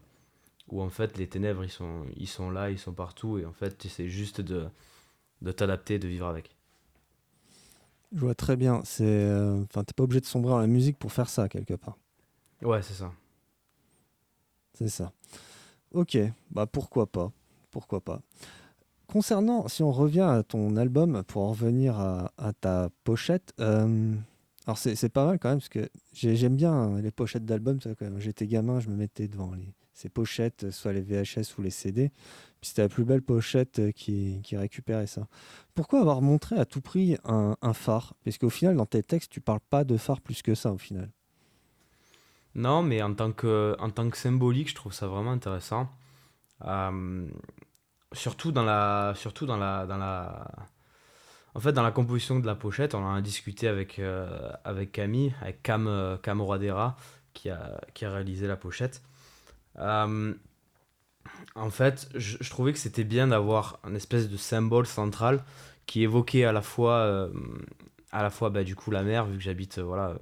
[0.69, 3.52] où en fait, les ténèbres, ils sont, ils sont là, ils sont partout, et en
[3.52, 4.67] fait, tu essaies juste de,
[5.41, 6.56] de t'adapter, de vivre avec.
[8.13, 8.82] Je vois très bien.
[8.86, 11.74] C'est, euh, enfin, t'es pas obligé de sombrer dans la musique pour faire ça quelque
[11.74, 11.98] part.
[12.62, 13.12] Ouais, c'est ça.
[14.74, 15.12] C'est ça.
[15.93, 16.17] Ok,
[16.52, 17.32] bah pourquoi pas,
[17.75, 18.21] pourquoi pas.
[19.07, 24.13] Concernant, si on revient à ton album pour en revenir à, ta pochette, euh,
[24.65, 27.79] alors c'est, pas mal quand même parce que j'ai- j'aime bien les pochettes d'albums.
[27.99, 29.51] Quand j'étais gamin, je me mettais devant
[29.93, 32.11] ces pochettes, soit les VHS ou les CD.
[32.61, 35.27] Puis c'était la plus belle pochette qui, récupérait ça.
[35.73, 38.13] Pourquoi avoir montré à tout prix un, un phare?
[38.23, 40.78] Parce qu'au final, dans tes textes, tu parles pas de phare plus que ça au
[40.78, 41.11] final.
[42.55, 45.89] Non, mais en tant que, en tant que symbolique, je trouve ça vraiment intéressant.
[46.64, 47.28] Euh,
[48.14, 50.47] surtout dans la, surtout dans la, dans la,
[51.56, 54.91] en fait, dans la composition de la pochette, on en a discuté avec, euh, avec
[54.91, 56.97] Camille, avec Cam, euh, Cam Oradera,
[57.34, 59.01] qui a, qui a réalisé la pochette.
[59.80, 60.34] Euh,
[61.56, 65.43] en fait, je, trouvais que c'était bien d'avoir un espèce de symbole central
[65.86, 67.30] qui évoquait à la fois,
[68.12, 70.16] à la fois bah, du coup la mer, vu que j'habite voilà,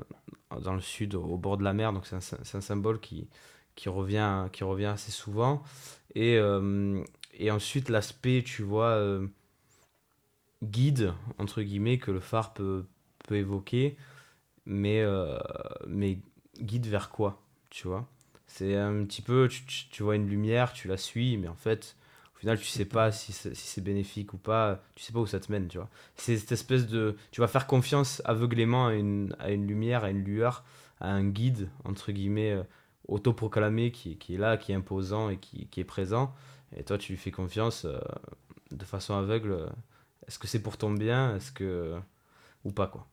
[0.62, 3.28] dans le sud, au bord de la mer, donc c'est un, un symbole qui,
[3.76, 5.64] qui, revient, qui revient assez souvent.
[6.16, 7.04] Et, euh,
[7.34, 9.28] et ensuite, l'aspect, tu vois, euh,
[10.64, 12.86] guide, entre guillemets, que le phare peut,
[13.28, 13.98] peut évoquer,
[14.66, 15.38] mais, euh,
[15.88, 16.20] mais
[16.62, 18.08] guide vers quoi, tu vois?
[18.48, 21.96] C'est un petit peu, tu, tu, vois une lumière, tu la suis, mais en fait,
[22.36, 25.40] au final, tu sais pas si c'est bénéfique ou pas, tu sais pas où ça
[25.40, 25.90] te mène, tu vois?
[26.16, 27.16] C'est cette espèce de...
[27.32, 30.64] Tu vas faire confiance aveuglément à une, à une lumière, à une lueur,
[31.00, 32.64] à un guide, entre guillemets,
[33.08, 36.34] autoproclamé qui, qui est là, qui est imposant et qui, qui est présent.
[36.76, 38.00] Et toi, tu lui fais confiance euh,
[38.72, 39.70] de façon aveugle.
[40.28, 41.36] Est-ce que c'est pour ton bien?
[41.36, 42.00] Est-ce que...
[42.64, 43.06] Ou pas, quoi?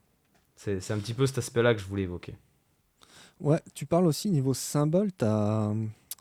[0.54, 2.36] C'est c'est un petit peu cet aspect-là que je voulais évoquer.
[3.40, 5.10] Ouais, tu parles aussi niveau symbole,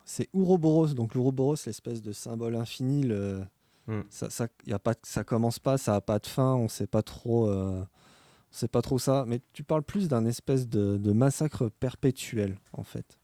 [0.06, 3.44] c'est Ouroboros, donc l'Ouroboros, l'espèce de symbole infini, le...
[3.86, 4.02] Hmm.
[4.10, 6.88] ça, ça, y a pas, ça commence pas, ça a pas de fin, on sait
[6.88, 7.86] pas trop, euh, on
[8.52, 12.84] sait pas trop ça, mais tu parles plus d'un espèce de, de massacre perpétuel, en
[12.84, 13.19] fait.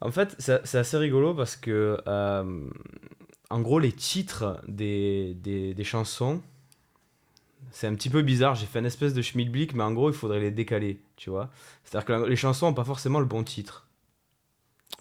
[0.00, 2.68] En fait, c'est assez rigolo parce que, euh,
[3.50, 6.42] en gros, les titres des, des, des chansons,
[7.70, 8.54] c'est un petit peu bizarre.
[8.54, 11.50] J'ai fait une espèce de schmilblick, mais en gros, il faudrait les décaler, tu vois.
[11.84, 13.86] C'est-à-dire que la- les chansons n'ont pas forcément le bon titre.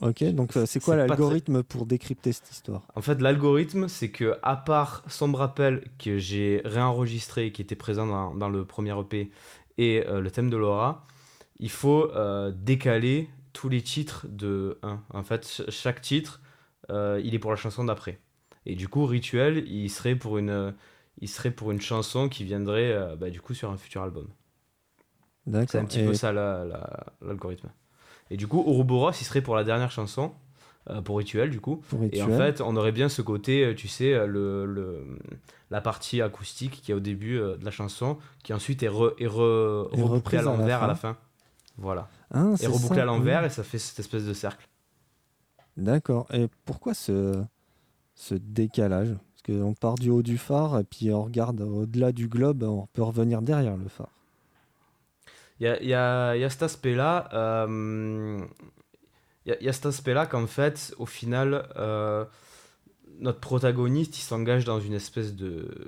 [0.02, 2.84] Ok, donc euh, c'est quoi l'algorithme pour décrypter cette histoire?
[2.96, 8.06] En fait, l'algorithme, c'est que, à part Sombre Rappel, que j'ai réenregistré, qui était présent
[8.06, 9.32] dans, dans le premier EP,
[9.78, 11.06] et euh, le thème de Laura,
[11.60, 14.99] il faut euh, décaler tous les titres de 1.
[15.14, 16.41] En fait, ch- chaque titre,
[16.91, 18.20] euh, il est pour la chanson d'après.
[18.66, 20.74] Et du coup, Rituel, il serait pour une,
[21.22, 24.28] il serait pour une chanson qui viendrait euh, bah, du coup sur un futur album.
[25.68, 27.70] C'est un petit Et- peu ça la- la- l'algorithme.
[28.32, 30.34] Et du coup, Ouroboros, il serait pour la dernière chanson,
[30.89, 31.78] euh, pour Rituel, du coup.
[31.89, 35.20] pour Et en fait, on aurait bien ce côté, euh, tu sais, euh, le, le-
[35.70, 39.14] la partie acoustique qui est au début euh, de la chanson, qui ensuite est, re-
[39.20, 41.18] est re- reprise à l'envers à la fin.
[41.78, 42.08] Voilà.
[42.32, 44.68] Ah, Et ça, à l'envers et ça fait cette espèce de cercle.
[45.78, 46.28] D'accord.
[46.34, 47.44] Et pourquoi ce,
[48.16, 49.16] ce décalage?
[49.16, 52.88] Parce qu'on part du haut du phare et puis on regarde au-delà du globe, on
[52.94, 54.10] peut revenir derrière le phare.
[55.60, 57.30] Il y a, y a- y a cet aspect-là.
[57.34, 58.40] euh,
[59.46, 62.26] Il y, a, il y a cet aspect-là qu'en fait, au final, euh,
[63.20, 65.88] notre protagoniste, il s'engage dans une espèce de,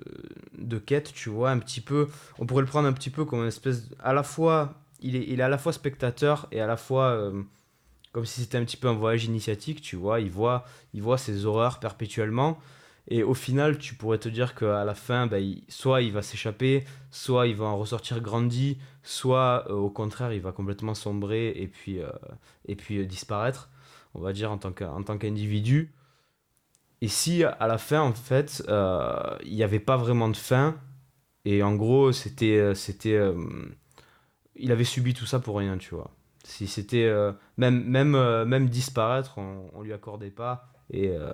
[0.57, 2.07] de quête, tu vois, un petit peu.
[2.39, 3.89] On pourrait le prendre un petit peu comme une espèce.
[3.99, 7.05] À la fois, il est, il est à la fois spectateur et à la fois.
[7.11, 7.43] euh,
[8.13, 10.19] comme si c'était un petit peu un voyage initiatique, tu vois.
[10.21, 12.57] Il voit, il voit ses horreurs perpétuellement.
[13.09, 16.21] Et au final, tu pourrais te dire qu'à la fin, ben, il- soit il va
[16.21, 21.49] s'échapper, soit il va en ressortir grandi, soit euh, au contraire, il va complètement sombrer
[21.55, 22.09] et puis, euh,
[22.67, 23.69] et puis disparaître,
[24.15, 25.93] on va dire, en tant qu'individu.
[27.01, 28.63] Et si à la fin, en fait,
[29.45, 30.75] il n'y avait pas vraiment de fin,
[31.45, 32.73] et en gros, c'était.
[32.75, 33.19] c'était
[34.59, 36.11] il avait subi tout ça pour rien, tu vois.
[36.43, 37.05] Si c'était.
[37.05, 40.69] euh, même, même, euh, même disparaître, on, on lui accordait pas.
[40.91, 41.31] Et, euh,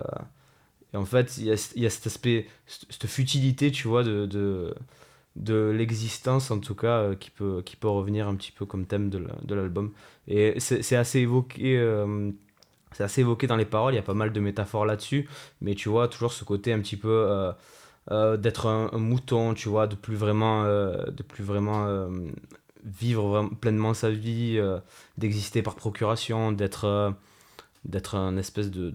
[0.94, 4.26] en fait, il y y a cet aspect, cette futilité, tu vois, de,
[5.36, 9.10] de, l'existence, en tout cas, qui, peut, qui peut revenir un petit peu comme thème
[9.10, 9.92] de la- de l'album.
[10.28, 11.78] Et c'est assez évoqué.
[12.92, 15.28] c'est assez évoqué dans les paroles, il y a pas mal de métaphores là-dessus,
[15.60, 17.28] mais tu vois, toujours ce côté un petit peu
[18.38, 22.08] d'être un, un mouton, tu vois, de plus vraiment, de plus vraiment
[22.84, 24.78] vivre pleinement sa vie, euh,
[25.18, 27.10] d'exister par procuration, d'être euh,
[27.84, 28.92] d'être un espèce de,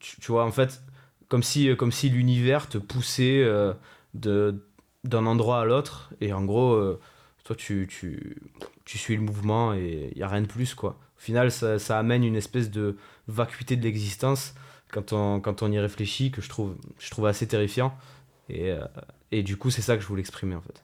[0.00, 0.82] tu, vois, en fait,
[1.28, 3.72] comme si, comme si l'univers te poussait euh,
[4.14, 4.62] de
[5.04, 6.98] d'un endroit à l'autre, et en gros, euh,
[7.44, 8.42] toi, tu, tu,
[8.84, 10.98] tu suis le mouvement et il n'y a rien de plus, quoi.
[11.16, 12.96] Au final, ça, ça amène une espèce de
[13.28, 14.52] vacuité de l'existence
[14.90, 17.96] quand on, quand on y réfléchit que je trouve, je trouve assez terrifiant.
[18.48, 18.84] Et, euh,
[19.30, 20.82] et du coup, c'est ça que je voulais exprimer en fait.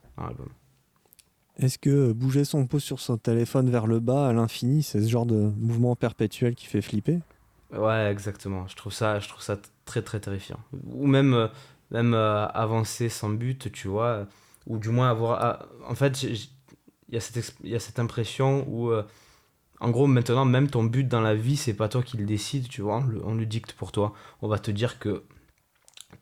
[1.63, 5.09] Est-ce que bouger son pouce sur son téléphone vers le bas à l'infini, c'est ce
[5.09, 7.21] genre de mouvement perpétuel qui fait flipper?
[7.73, 8.67] Ouais, exactement.
[8.67, 10.59] Je trouve ça, je trouve ça très très terrifiant.
[10.91, 11.49] Ou même, euh,
[11.91, 14.27] même euh, avancer sans but, tu vois,
[14.67, 15.43] ou du moins avoir.
[15.43, 16.39] ah, en fait, il
[17.11, 19.05] y, a cette impression où, euh,
[19.81, 22.69] en gros, maintenant, même ton but dans la vie, c'est pas toi qui le décide,
[22.69, 24.15] tu vois, on le dicte pour toi.
[24.43, 25.23] On va te dire que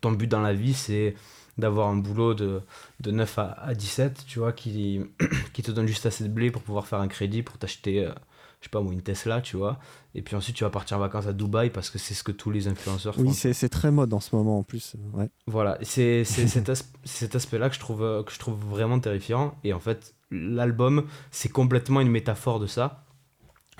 [0.01, 1.15] ton but dans la vie, c'est
[1.61, 2.61] d'avoir un boulot de,
[2.99, 4.99] de 9 à, à 17, tu vois, qui,
[5.53, 8.11] qui te donne juste assez de blé pour pouvoir faire un crédit pour t'acheter, euh,
[8.59, 9.79] je sais pas moi, une Tesla, tu vois.
[10.13, 12.33] Et puis ensuite, tu vas partir en vacances à Dubaï parce que c'est ce que
[12.33, 13.21] tous les influenceurs font.
[13.21, 14.95] Oui, c'est très mode en ce moment en plus.
[15.13, 15.29] Ouais.
[15.47, 19.55] Voilà, c'est cet, as- cet aspect-là que je trouve euh, que je trouve vraiment terrifiant.
[19.63, 23.05] Et en fait, l'album, c'est complètement une métaphore de ça.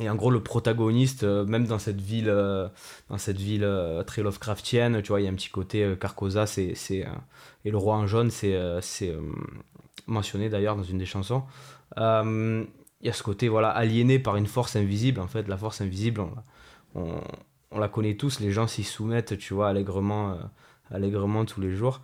[0.02, 2.68] Et en gros, le protagoniste, euh, même dans cette ville, euh,
[3.10, 5.95] dans cette ville euh, très Lovecraftienne, tu vois, il y a un petit côté euh,
[5.95, 7.06] Carcosa, c'est c'est,
[7.66, 9.16] et le roi en jaune, c'est c'est
[10.08, 11.43] mentionné d'ailleurs dans une des chansons.
[11.97, 15.20] Il y a ce côté voilà aliéné par une force invisible.
[15.20, 16.22] En fait, la force invisible,
[16.95, 17.22] on,
[17.72, 18.39] on, la connaît tous.
[18.39, 20.38] Les gens s'y soumettent, tu vois, allègrement,
[20.91, 22.02] allègrement tous les jours.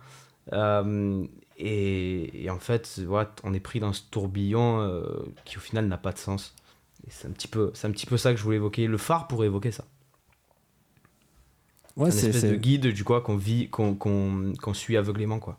[1.60, 5.02] Et, et en fait, voilà, on est pris dans ce tourbillon
[5.44, 6.54] qui au final n'a pas de sens.
[7.10, 8.86] C'est un petit peu, c'est un petit peu ça que je voulais évoquer.
[8.86, 9.84] Le phare pourrait évoquer ça.
[11.96, 15.58] Ouais, c'est espèce de guide du quoi qu'on vit, qu'on suit aveuglément quoi.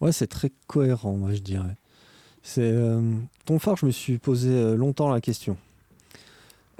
[0.00, 1.74] ouais, c'est très cohérent, moi je dirais.
[2.44, 3.00] C'est euh,
[3.44, 5.56] ton phare, je me suis posé euh, longtemps la question.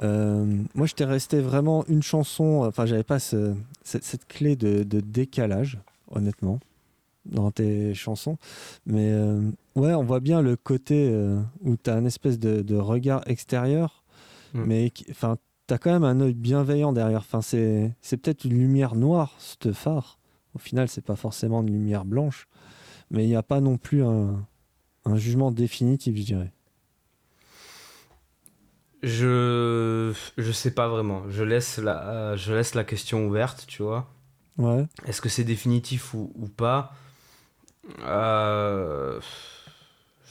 [0.02, 0.44] Euh,
[0.76, 2.62] moi, j'étais resté vraiment une chanson.
[2.64, 5.78] Enfin, j'avais pas ce- cette, cette clé de, de décalage,
[6.12, 6.60] honnêtement,
[7.26, 8.38] dans tes chansons.
[8.86, 9.42] Mais euh,
[9.78, 13.22] ouais, on voit bien le côté euh, où tu as un espèce de, de regard
[13.26, 14.04] extérieur,
[14.54, 14.64] Mm.
[14.64, 17.20] mais enfin, tu as quand même un œil bienveillant derrière.
[17.20, 20.18] Enfin, c'est c'est peut-être une lumière noire, ce phare.
[20.54, 22.48] Au final, c'est pas forcément une lumière blanche,
[23.10, 24.46] mais il n'y a pas non plus un,
[25.04, 26.52] un jugement définitif, je dirais.
[29.02, 31.22] Je je sais pas vraiment.
[31.28, 34.08] Je laisse la euh, je laisse la question ouverte, tu vois.
[34.56, 34.86] Ouais.
[35.06, 36.92] Est-ce que c'est définitif ou, ou pas?
[38.00, 39.20] Euh,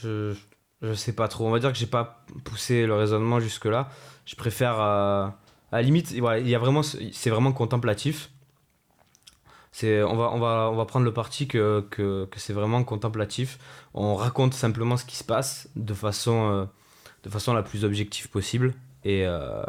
[0.02, 0.34] je,
[0.82, 1.45] je sais pas trop.
[1.48, 3.89] On va dire que j'ai pas poussé le raisonnement jusque-là.
[4.26, 4.80] Je préfère.
[4.80, 5.28] euh,
[5.72, 8.32] à la limite, y a vraiment, ce- c'est vraiment contemplatif.
[9.72, 12.84] C'est, on, va, on, va, on va prendre le parti que, que, que c'est vraiment
[12.84, 13.60] contemplatif.
[13.93, 16.66] On raconte simplement ce qui se passe de façon, euh,
[17.24, 18.74] de façon la plus objective possible.
[19.04, 19.62] Et, euh,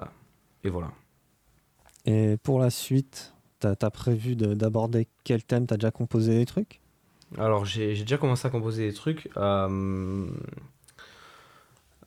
[0.65, 0.93] et voilà.
[2.07, 5.67] Et pour la suite, t'as as prévu de- d'aborder quel thème?
[5.67, 6.81] T'as déjà composé des trucs?
[7.37, 9.29] Alors, j'ai déjà commencé à composer des trucs.
[9.37, 10.27] Euh,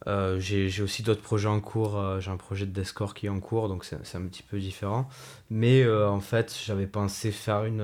[0.07, 1.97] euh, j'ai aussi d'autres projets en cours.
[1.97, 4.59] euh, J'ai un projet de Descore qui est en cours, donc c'est un petit peu
[4.59, 5.07] différent.
[5.49, 7.83] Mais en fait, j'avais pensé faire une.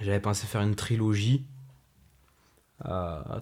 [0.00, 1.46] j'avais pensé faire une trilogie.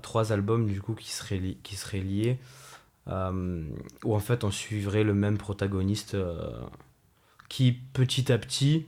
[0.03, 2.39] trois albums du coup qui seraient, qui seraient liés.
[3.09, 6.17] où en fait on suivrait le même protagoniste
[7.49, 8.87] qui petit à petit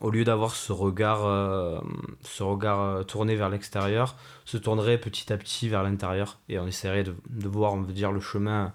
[0.00, 1.78] au lieu d'avoir ce regard, euh,
[2.22, 6.66] ce regard euh, tourné vers l'extérieur, se tournerait petit à petit vers l'intérieur et on
[6.66, 8.72] essaierait de, de voir, on veut dire, le chemin,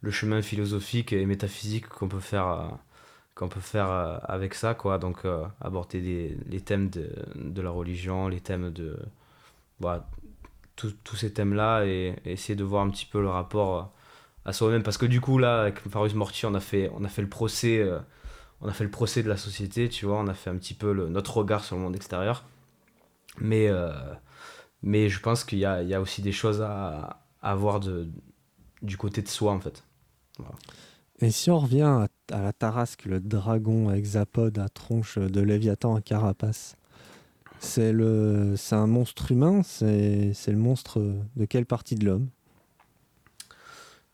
[0.00, 2.68] le chemin philosophique et métaphysique qu'on peut faire, euh,
[3.34, 4.98] qu'on peut faire avec ça, quoi.
[4.98, 5.24] Donc
[5.60, 8.98] aborder des, les thèmes de, de la religion, les thèmes de,
[9.80, 10.06] voilà,
[10.76, 13.92] tous ces thèmes-là et, essayer de voir un petit peu le rapport
[14.44, 14.82] à soi-même.
[14.82, 17.28] Parce que du coup, là, avec Farus Morty, on a fait, on a fait le
[17.28, 17.82] procès.
[18.62, 20.74] On a fait le procès de la société, tu vois, on a fait un petit
[20.74, 22.44] peu le- notre regard sur le monde extérieur.
[23.40, 23.92] Mais, euh,
[24.82, 27.80] mais je pense qu'il y a, il y a aussi des choses à, à voir
[27.80, 28.08] de,
[28.82, 29.84] du côté de soi, en fait.
[31.20, 35.94] Et si on revient à, à la Tarasque, le dragon hexapode à tronche de Léviathan
[35.94, 36.76] à carapace,
[37.60, 41.00] c'est le, c'est un monstre humain, c'est, c'est le monstre
[41.36, 42.28] de quelle partie de l'homme?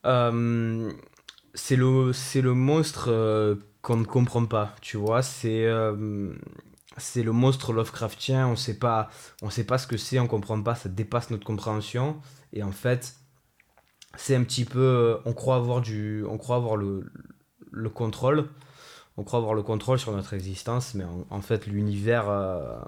[0.05, 0.93] Euh,
[1.55, 3.57] c'est le, c'est le monstre euh,
[3.87, 5.23] qu'on ne comprend pas, tu vois.
[5.23, 6.35] C'est, euh,
[6.97, 8.49] c'est le monstre Lovecraftien.
[8.49, 9.09] On sait pas,
[9.43, 10.75] on sait pas ce que c'est, on comprend pas.
[10.75, 12.21] Ça dépasse notre compréhension.
[12.53, 13.15] Et en fait,
[14.17, 17.13] c'est un petit peu, euh, on croit avoir du, on croit avoir le,
[17.71, 18.49] le contrôle.
[19.17, 22.81] On croit avoir le contrôle sur notre existence, mais en, fait, l'univers, euh,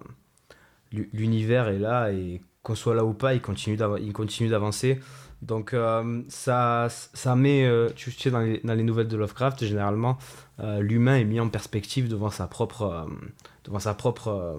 [0.90, 5.00] l'u- l'univers est là et qu'on soit là ou pas, il continue, d'avancer.
[5.40, 9.64] Donc euh, ça, ça met, euh, tu sais, dans les, dans les nouvelles de Lovecraft,
[9.64, 10.18] généralement,
[10.60, 13.06] euh, l'humain est mis en perspective devant sa propre,
[13.64, 14.58] devant sa propre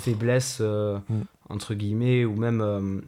[0.00, 1.22] faiblesse, Mm.
[1.48, 3.02] entre guillemets, ou même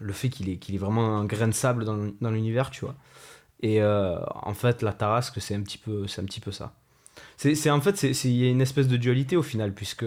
[0.00, 2.84] le fait qu'il est, qu'il est vraiment un grain de sable dans, dans l'univers, tu
[2.84, 2.94] vois.
[3.62, 6.74] Et en fait, la Tarasque, c'est un petit peu, c'est un petit peu ça.
[7.36, 10.04] C'est, c'est- en fait, il y a une espèce de dualité au final, puisque,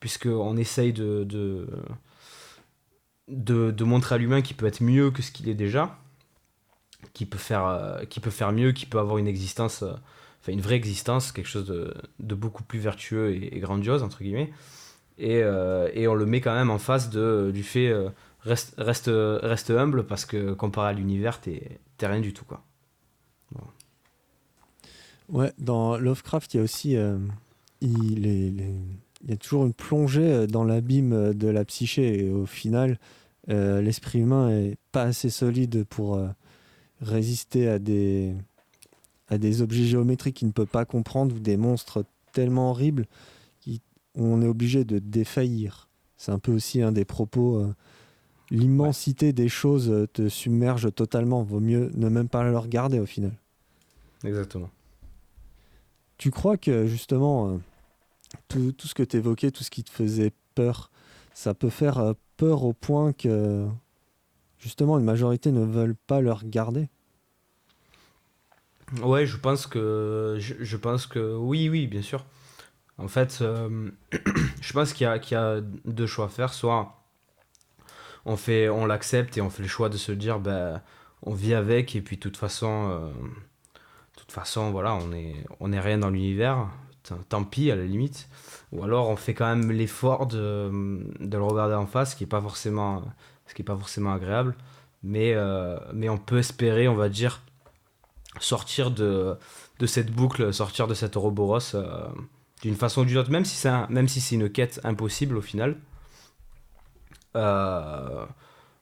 [0.00, 1.68] puisque on essaye de, de,
[3.28, 5.98] de, de montrer à l'humain qu'il peut être mieux que ce qu'il est déjà,
[7.12, 9.92] qui peut faire, euh, peut faire mieux, qui peut avoir une existence, euh,
[10.40, 14.50] enfin une vraie existence, quelque chose de, de beaucoup plus vertueux et, grandiose entre guillemets.
[15.18, 17.92] Et, euh, et on le met quand même en face de, du fait
[18.42, 22.64] reste, reste, reste humble parce que comparé à l'univers, t'es, rien du tout quoi.
[25.28, 26.96] Ouais, dans Lovecraft, il y a aussi.
[27.80, 28.62] il, est- il
[29.24, 32.20] il y a toujours une plongée dans l'abîme de la psyché.
[32.24, 32.98] Et au final,
[33.50, 36.28] euh, l'esprit humain est pas assez solide pour euh,
[37.00, 38.34] résister à des,
[39.28, 43.06] à des objets géométriques qu'il ne peut pas comprendre ou des monstres tellement horribles
[44.14, 45.88] qu'on est obligé de défaillir.
[46.16, 47.56] C'est un peu aussi un des propos.
[47.56, 47.74] euh,
[48.50, 51.42] L'immensité des choses te submerge totalement.
[51.42, 53.32] Vaut mieux ne même pas le regarder au final.
[54.24, 54.70] Exactement.
[56.16, 57.60] Tu crois que justement,
[58.48, 60.90] tout, tout ce que tu évoquais, tout ce qui te faisait peur,
[61.34, 63.66] ça peut faire peur au point que
[64.58, 66.88] justement une majorité ne veulent pas le regarder
[69.02, 72.24] Ouais, je pense que je, pense que oui, oui, bien sûr.
[72.96, 73.90] En fait, euh,
[74.62, 76.54] je pense qu'il y qu'il y a deux choix à faire.
[76.54, 76.94] Soit
[78.24, 80.80] on fait, on l'accepte et on fait le choix de se dire, ben,
[81.22, 83.10] on vit avec et puis de toute façon, euh,
[84.18, 86.68] toute façon, voilà, on est, on est rien dans l'univers.
[87.28, 88.28] Tant, pis à la limite.
[88.72, 90.70] Ou alors on fait quand même l'effort de,
[91.20, 93.02] de le regarder en face, ce qui est pas forcément,
[93.64, 94.54] pas forcément agréable.
[95.02, 97.42] Mais, euh, mais on peut espérer, on va dire,
[98.40, 99.36] sortir de,
[99.78, 102.08] de cette boucle, sortir de cette Ouroboros euh,
[102.62, 103.70] d'une façon ou d'une autre, même si c'est
[104.08, 105.76] si une quête impossible au final.
[107.36, 108.24] Euh,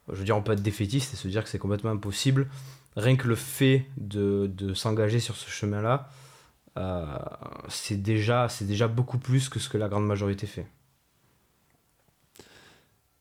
[0.09, 2.47] je veux dire, on peut être défaitiste et se dire que c'est complètement impossible.
[2.95, 6.09] Rien que le fait de, de s'engager sur ce chemin-là,
[7.69, 10.67] c'est déjà, c'est déjà beaucoup plus que ce que la grande majorité fait.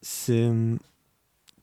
[0.03, 0.47] C'est.
[0.47, 0.79] hum,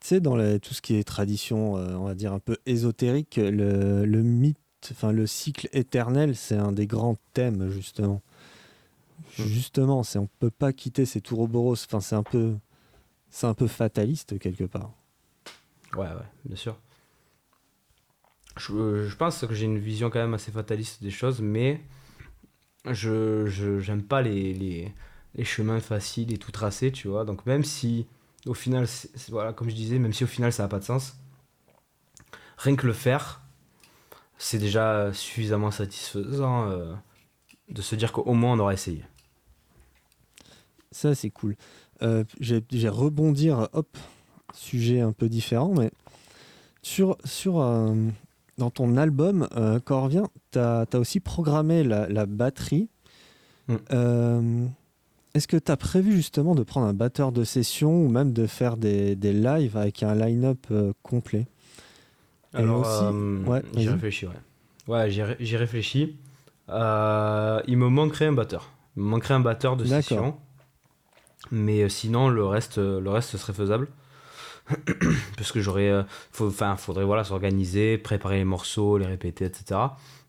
[0.02, 2.58] Tu sais, dans la- tout ce qui est tradition, euh, on va dire un peu
[2.66, 4.58] ésotérique, le, le mythe,
[4.92, 8.22] enfin le cycle éternel, c'est un des grands thèmes, justement.
[9.40, 9.44] Mm.
[9.46, 11.76] Justement, c'est on peut pas quitter ces Ouroboros.
[11.86, 12.56] Enfin, c'est un peu.
[13.30, 14.92] C'est un peu fataliste, quelque part.
[15.96, 16.78] Ouais, ouais, bien sûr.
[18.58, 21.82] Je, je pense que j'ai une vision quand même assez fataliste des choses, mais
[22.86, 23.48] je
[23.80, 24.94] j'aime pas les, les,
[25.36, 27.26] les chemins faciles et tout tracés, tu vois.
[27.26, 28.08] Donc même si
[28.46, 28.88] au final,
[29.30, 31.18] voilà, comme je disais, même si au final ça n'a pas de sens,
[32.58, 33.42] rien que le faire,
[34.38, 36.94] c'est déjà suffisamment satisfaisant euh,
[37.70, 39.06] de se dire qu'au moins on aura essayé.
[40.92, 41.56] Ça, c'est cool.
[42.02, 43.98] Euh, j'ai rebondir, hop,
[44.54, 45.90] sujet un peu différent, mais
[46.84, 47.96] sur, sur euh,
[48.58, 52.88] dans ton album, euh, quand on revient, tu as, aussi programmé la, la batterie.
[53.68, 53.76] Mm.
[53.92, 54.66] Euh,
[55.34, 58.46] Est-ce que tu as prévu justement de prendre un batteur de session ou même de
[58.46, 61.48] faire des, des lives avec un line-up euh, complet?
[62.54, 64.34] Et Alors, aussi- euh, ouais, j'y réfléchis, ouais.
[64.88, 66.18] Ouais, j'y ré- j'y réfléchis.
[66.70, 66.74] Il
[67.78, 68.70] me manquerait un batteur.
[68.96, 70.38] Il me manquerait un batteur de session.
[71.52, 73.88] Mais sinon, le reste, le reste serait faisable.
[75.38, 75.90] Parce que j'aurais.
[75.90, 76.04] euh,
[76.40, 79.80] Enfin, faudrait voilà, s'organiser, préparer les morceaux, les répéter, etc.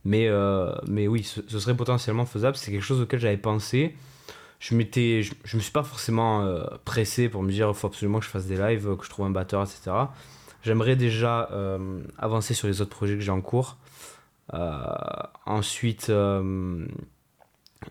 [0.04, 2.56] Mais, euh, mais oui, ce, serait potentiellement faisable.
[2.56, 3.94] C'est quelque chose auquel j'avais pensé.
[4.60, 8.18] Je, m'étais, je, me suis pas forcément euh, pressé pour me dire il faut absolument
[8.18, 10.06] que je fasse des lives, que je trouve un batteur, etc
[10.62, 11.50] j'aimerais déjà
[12.16, 13.76] avancer sur les autres projets que j'ai en cours.
[15.44, 16.10] Ensuite,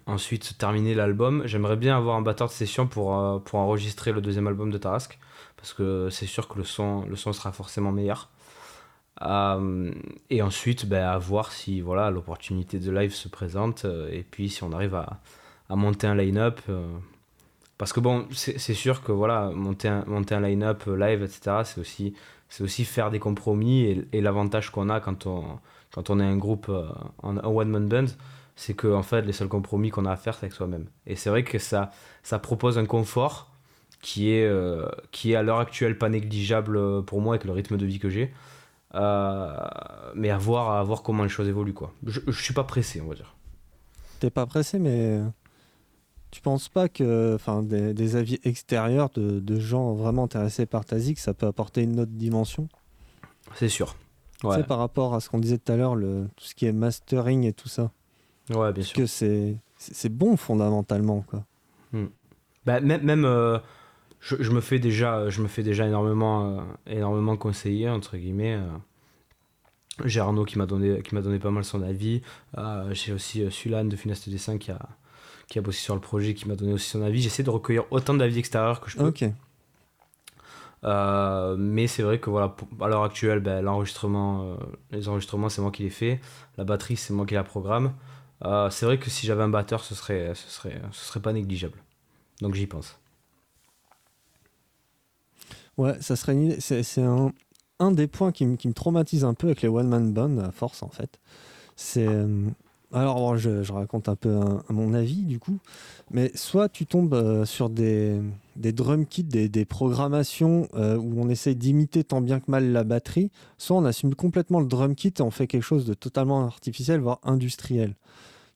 [0.07, 1.43] ensuite, terminer l'album.
[1.45, 5.19] J'aimerais bien avoir un batteur de session pour, pour enregistrer le deuxième album de Tarasque.
[5.63, 8.29] Parce que c'est sûr que le son, le son sera forcément meilleur.
[9.21, 9.93] Euh,
[10.29, 14.49] et ensuite, ben, à voir si voilà l'opportunité de live se présente euh, et puis
[14.49, 15.21] si on arrive à,
[15.69, 16.59] à monter un line-up.
[16.67, 16.85] euh,
[17.77, 21.79] parce que bon, c'est sûr que voilà, monter un, monter un line-up live, etc., c'est
[21.79, 22.13] aussi,
[22.59, 24.05] aussi faire des compromis.
[24.11, 25.59] Et, l'avantage qu'on a quand on,
[25.93, 26.69] quand on est un groupe,
[27.23, 28.05] en- one-man band,
[28.57, 30.87] c'est que en fait, les seuls compromis qu'on a à faire, c'est avec soi-même.
[31.07, 31.91] Et c'est vrai que ça,
[32.23, 33.52] ça propose un confort
[34.03, 37.53] qui est, euh, qui est à l'heure actuelle pas négligeable euh, pour moi avec le
[37.53, 38.31] rythme de vie que j'ai.
[38.93, 39.55] Euh,
[40.13, 41.73] mais à voir, à voir comment les choses évoluent.
[41.73, 41.93] Quoi.
[42.05, 43.33] Je, je suis pas pressé, on va dire.
[44.19, 45.19] T'es pas pressé, mais
[46.31, 50.99] tu penses pas que des, des avis extérieurs de, de gens vraiment intéressés par ta
[50.99, 52.67] zik, ça peut apporter une autre dimension?
[53.55, 53.95] C'est sûr.
[54.41, 56.73] Tu sais, par rapport à ce qu'on disait tout à l'heure, tout ce qui est
[56.73, 57.91] mastering et tout ça.
[58.49, 58.97] ouais bien Parce sûr.
[58.97, 59.05] que
[59.77, 61.21] c'est bon fondamentalement.
[61.21, 61.45] Quoi.
[62.65, 63.59] Bah, même même euh,
[64.25, 68.55] je, je me fais déjà, je me fais déjà énormément, euh, énormément conseiller, entre guillemets.
[68.55, 68.65] euh.
[70.05, 72.21] J'ai Arnaud qui m'a donné, qui m'a donné pas mal son avis.
[72.57, 74.79] Euh, J'ai aussi Sulan de Funeste Dessin qui a,
[75.47, 77.21] qui a bossé sur le projet, qui m'a donné aussi son avis.
[77.21, 79.05] J'essaie de recueillir autant d'avis extérieurs que je peux.
[79.07, 79.23] Ok.
[80.83, 84.55] Euh, mais c'est vrai que voilà, pour- à l'heure actuelle, ben, l'enregistrement, euh,
[84.91, 86.19] les enregistrements, c'est moi qui les fais.
[86.57, 87.93] La batterie, c'est moi qui la programme.
[88.45, 91.31] Euh, c'est vrai que si j'avais un batteur, ce serait, ce serait, ce serait pas
[91.33, 91.77] négligeable.
[92.41, 92.99] Donc j'y pense.
[95.77, 96.59] Ouais, ça serait une.
[96.59, 97.31] C'est un,
[97.79, 100.89] un des points qui, me- traumatise un peu avec les one-man band, à force en
[100.89, 101.19] fait.
[101.75, 102.07] C'est.
[102.07, 102.47] euh,
[102.91, 105.57] alors, bon, je, je raconte un peu à mon avis du coup.
[106.11, 108.21] Mais soit tu tombes euh, sur des,
[108.55, 112.71] des drum kits, des, des programmations euh, où on essaye d'imiter tant bien que mal
[112.71, 115.95] la batterie, soit on assume complètement le drum kit et on fait quelque chose de
[115.95, 117.95] totalement artificiel, voire industriel.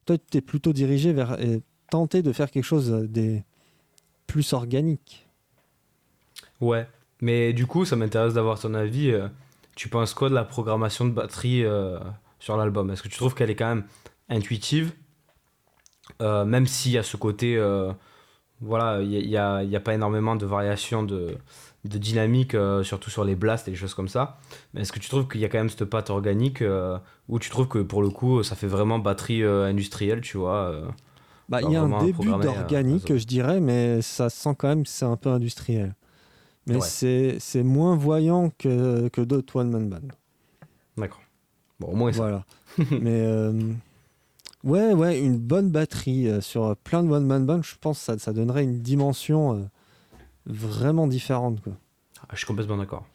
[0.06, 1.60] Toi, tu es plutôt dirigé vers et
[1.90, 3.42] tenter de faire quelque chose des
[4.28, 5.26] plus organique.
[6.60, 6.86] Ouais,
[7.20, 9.10] mais du coup, ça m'intéresse d'avoir ton avis.
[9.10, 9.28] euh,
[9.76, 11.98] Tu penses quoi de la programmation de batterie euh,
[12.38, 12.90] sur l'album?
[12.90, 13.84] Est-ce que tu trouves qu'elle est quand même
[14.28, 14.92] intuitive?
[16.22, 17.56] Euh, Même s'il y a ce côté.
[17.56, 17.92] euh,
[18.60, 21.36] voilà, il n'y a, y a pas énormément de variations de,
[21.84, 24.38] de dynamique, surtout sur les blasts et les choses comme ça.
[24.74, 26.64] Mais est-ce que tu trouves qu'il y a quand même cette patte organique
[27.28, 30.72] ou tu trouves que pour le coup, ça fait vraiment batterie industrielle, tu vois
[31.48, 34.88] Bah, il y a un début d'organique, je dirais, mais ça sent quand même que
[34.90, 35.94] c'est un peu industriel.
[36.68, 37.36] Mais Ouais.
[37.40, 39.98] c'est moins voyant que, que d'autres one-man band.
[40.96, 41.22] D'accord.
[41.80, 42.18] Bon, au moins ça.
[42.18, 42.44] Voilà.
[43.00, 43.52] mais euh,
[44.64, 48.18] ouais, ouais, une bonne batterie euh, sur plein de one-man band, je pense que ça,
[48.18, 49.62] ça donnerait une dimension euh,
[50.46, 51.60] vraiment différente.
[51.62, 51.72] Quoi.
[52.22, 53.06] Ah, Je suis complètement d'accord.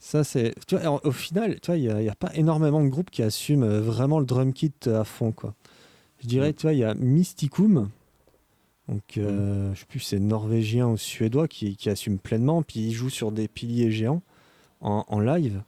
[0.00, 0.54] Ça, c'est.
[1.02, 3.64] Au final, tu vois, il n'y a, y a pas énormément de groupes qui assument
[3.64, 5.54] euh, vraiment le drum kit euh, à fond, quoi.
[6.20, 6.54] Je dirais, Mm.
[6.54, 7.90] tu vois, il y a Mysticum,
[8.88, 12.92] donc euh, je sais plus, c'est norvégien ou suédois qui, qui assume pleinement, puis ils
[12.92, 14.22] jouent sur des piliers géants
[14.80, 15.62] en, en live.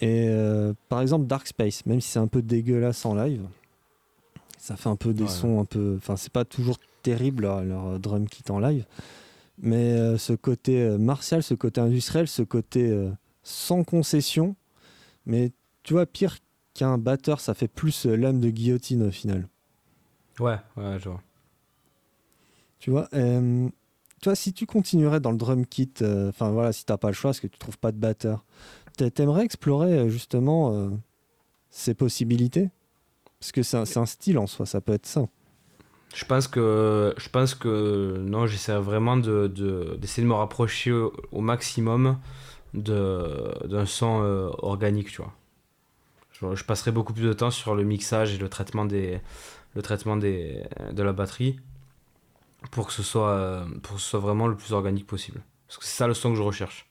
[0.00, 3.46] Et euh, par exemple, Dark Space, même si c'est un peu dégueulasse en live,
[4.58, 5.28] ça fait un peu des Ouais.
[5.28, 5.94] sons un peu.
[5.96, 8.84] Enfin, c'est pas toujours terrible leur, leur drum kit en live,
[9.58, 12.94] mais euh, ce côté euh, martial, ce côté industriel, ce côté
[13.42, 14.54] sans concession,
[15.26, 16.36] mais tu vois, pire
[16.74, 19.48] qu'un batteur, ça fait plus lame de guillotine au final.
[20.38, 21.20] Ouais, ouais, je vois.
[22.82, 23.68] Tu vois, euh,
[24.20, 27.06] tu vois, si tu continuerais dans le drum kit, euh, enfin voilà, si t'as pas
[27.06, 28.44] le choix, parce que tu trouves pas de batteur,
[28.96, 30.88] t'a- t'aimerais explorer euh, justement euh,
[31.70, 32.70] ces possibilités?
[33.38, 35.28] Parce que c'est un, style en soi, ça peut être ça.
[36.12, 40.90] Je pense que, je pense que non, j'essaie vraiment de, de- d'essayer de me rapprocher
[40.90, 42.18] au, au maximum
[42.74, 45.32] de, d'un son euh, organique, tu vois.
[46.32, 49.20] Je, je passerai beaucoup plus de temps sur le mixage et le traitement, des,
[49.76, 51.60] le traitement des, de la batterie
[52.70, 55.42] pour que, ce soit, euh, pour que ce soit vraiment le plus organique possible.
[55.66, 56.86] Parce que c'est ça le son que je recherche.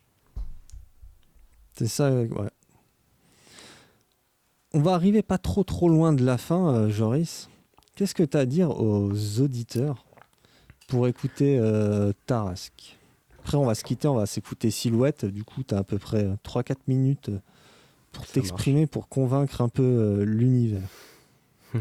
[1.73, 2.49] C'est ça, ouais.
[4.73, 7.49] On va arriver pas trop trop loin de la fin, euh, Joris.
[7.95, 9.11] Qu'est-ce que tu as à dire aux
[9.41, 10.05] auditeurs
[10.87, 12.97] pour écouter euh, Tarasque
[13.39, 15.25] Après, on va se quitter, on va s'écouter Silhouette.
[15.25, 17.31] Du coup, tu as à peu près 3-4 minutes
[18.11, 20.87] pour t'exprimer, pour convaincre un peu euh, l'univers.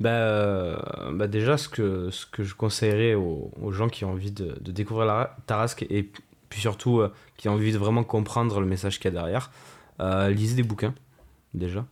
[0.00, 0.76] Bah, euh,
[1.12, 4.56] bah déjà, ce que, ce que je conseillerais aux, aux gens qui ont envie de,
[4.60, 6.10] de découvrir la Tarasque et
[6.48, 9.50] puis surtout euh, qui ont envie de vraiment comprendre le message qu'il y a derrière,
[10.00, 10.94] euh, lisez des bouquins,
[11.54, 11.84] déjà.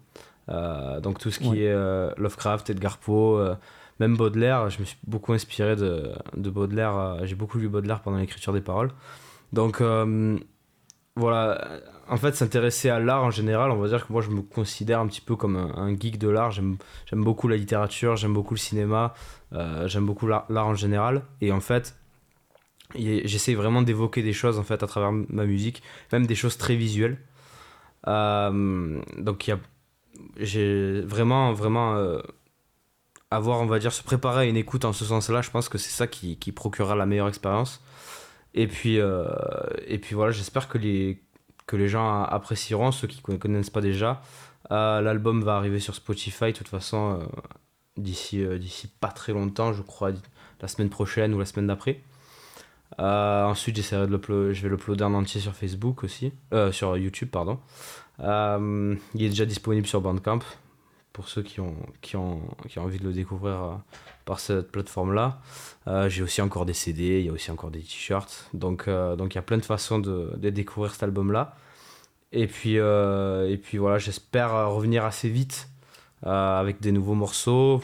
[1.02, 1.59] Donc tout ce qui Ouais.
[1.59, 1.74] est
[2.18, 3.57] Lovecraft, Edgar Poe,
[3.98, 8.18] même Baudelaire, je me suis beaucoup inspiré de, de Baudelaire, j'ai beaucoup lu Baudelaire pendant
[8.18, 8.92] l'écriture des paroles.
[9.52, 9.82] Donc
[11.16, 14.42] voilà, en fait, s'intéresser à l'art en général, on va dire que moi je me
[14.42, 16.50] considère un petit peu comme un, geek de l'art.
[16.50, 16.76] J'aime
[17.12, 19.14] beaucoup la littérature, j'aime beaucoup le cinéma,
[19.52, 21.22] euh, j'aime beaucoup l'art en général.
[21.40, 21.96] Et en fait,
[22.94, 25.82] j'essaie vraiment d'évoquer des choses en fait à travers ma musique,
[26.12, 27.18] même des choses très visuelles.
[28.09, 29.50] Euh, donc
[30.36, 32.20] j'ai vraiment, vraiment euh,
[33.30, 35.42] avoir, on va dire, se préparer à une écoute en ce sens-là.
[35.42, 37.82] Je pense que c'est ça qui, qui procurera la meilleure expérience.
[38.54, 39.28] Et puis, euh,
[39.86, 41.22] et puis voilà, j'espère que les,
[41.66, 44.22] que les gens apprécieront, ceux qui ne connaissent pas déjà.
[44.70, 47.24] Euh, L'album va arriver sur Spotify, de toute façon, euh,
[47.96, 50.10] d'ici euh, d'ici pas très longtemps, je crois,
[50.60, 52.00] la semaine prochaine ou la semaine d'après.
[52.98, 56.32] Ensuite, j'essaierai de je vais l'uploader en entier sur Facebook aussi,
[56.70, 57.58] sur YouTube, pardon.
[58.20, 60.38] Il est déjà disponible sur Bandcamp
[61.12, 61.76] pour ceux qui ont,
[62.76, 63.80] envie de le découvrir
[64.26, 65.40] par cette plateforme-là.
[65.86, 68.50] Euh, J'ai aussi encore des CD, il y a aussi encore des t-shirts.
[68.52, 71.54] Donc, euh, donc il y a plein de façons de, de découvrir cet album-là.
[72.32, 75.68] Et puis, euh, et puis voilà, j'espère revenir assez vite
[76.22, 77.80] avec des nouveaux morceaux,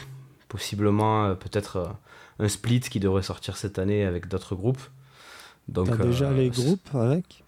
[0.49, 1.95] possiblement peut-être
[2.41, 4.83] un split qui devrait sortir cette année avec d'autres groupes.
[5.69, 7.45] Donc, T'as déjà les groupes avec?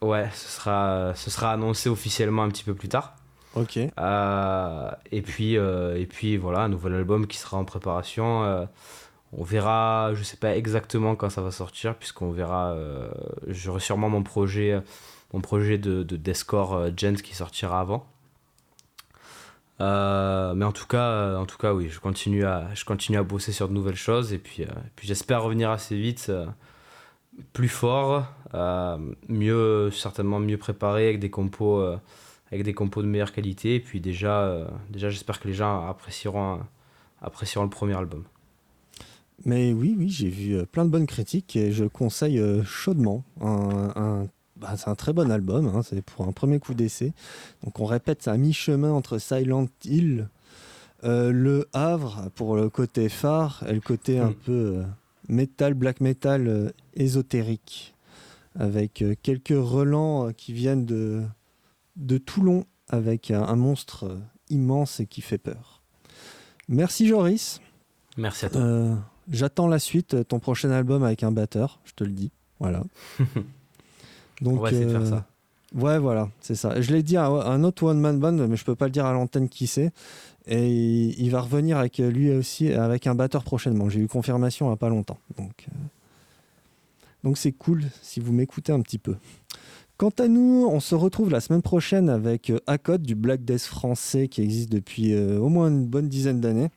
[0.00, 3.14] Ouais, ce sera, ce sera annoncé officiellement un petit peu plus tard.
[3.56, 3.78] Ok.
[3.78, 8.44] Euh, et, puis, euh, et puis voilà, un nouvel album qui sera en préparation.
[8.44, 8.64] euh,
[9.36, 12.76] on verra, je sais pas exactement quand ça va sortir, puisqu'on verra.
[13.48, 14.80] J'aurai sûrement mon projet,
[15.32, 18.06] mon projet de, de Deathcore euh, Gent qui sortira avant.
[19.80, 23.52] Mais en tout cas, en tout cas, oui, je continue à, je continue à bosser
[23.52, 26.30] sur de nouvelles choses et puis, euh, puis j'espère revenir assez vite,
[27.52, 28.26] plus fort,
[29.28, 31.84] mieux, certainement mieux préparé avec des compos,
[32.50, 33.76] avec des compos de meilleure qualité.
[33.76, 36.60] Et puis déjà, euh, déjà, j'espère que les gens apprécieront,
[37.20, 38.24] apprécieront le premier album.
[39.44, 43.24] Mais oui, oui, j'ai vu euh, plein de bonnes critiques et je conseille euh, chaudement.
[43.40, 44.26] Un, un-
[44.56, 47.12] bah, c'est un très bon album, hein, c'est pour un premier coup d'essai.
[47.64, 50.28] Donc on répète, c'est à mi-chemin entre Silent Hill,
[51.02, 54.82] euh, Le Havre pour le côté phare et le côté un peu euh,
[55.28, 57.94] metal, black metal euh, ésotérique,
[58.56, 61.22] avec quelques relents qui viennent de,
[61.96, 64.18] de Toulon, avec un, un monstre euh,
[64.50, 65.82] immense et qui fait peur.
[66.68, 67.60] Merci Joris.
[68.16, 68.60] Merci à toi.
[68.60, 68.94] Euh,
[69.30, 72.30] J'attends la suite, ton prochain album avec un batteur, je te le dis.
[72.60, 72.82] Voilà.
[74.40, 75.26] Donc, On va essayer de faire euh, ça.
[75.74, 76.80] Ouais, voilà, c'est ça.
[76.80, 79.06] Je l'ai dit à un autre One Man Band, mais je peux pas le dire
[79.06, 79.92] à l'antenne qui c'est.
[80.46, 83.88] Et il, va revenir avec euh, lui aussi, avec un batteur prochainement.
[83.88, 85.18] J'ai eu confirmation il n'y a pas longtemps.
[85.38, 85.76] Donc, euh,
[87.24, 89.16] donc c'est cool si vous m'écoutez un petit peu.
[89.96, 93.62] Quant à nous, on se retrouve la semaine prochaine avec euh, Acode du Black Death
[93.62, 96.70] français qui existe depuis euh, au moins une bonne dizaine d'années.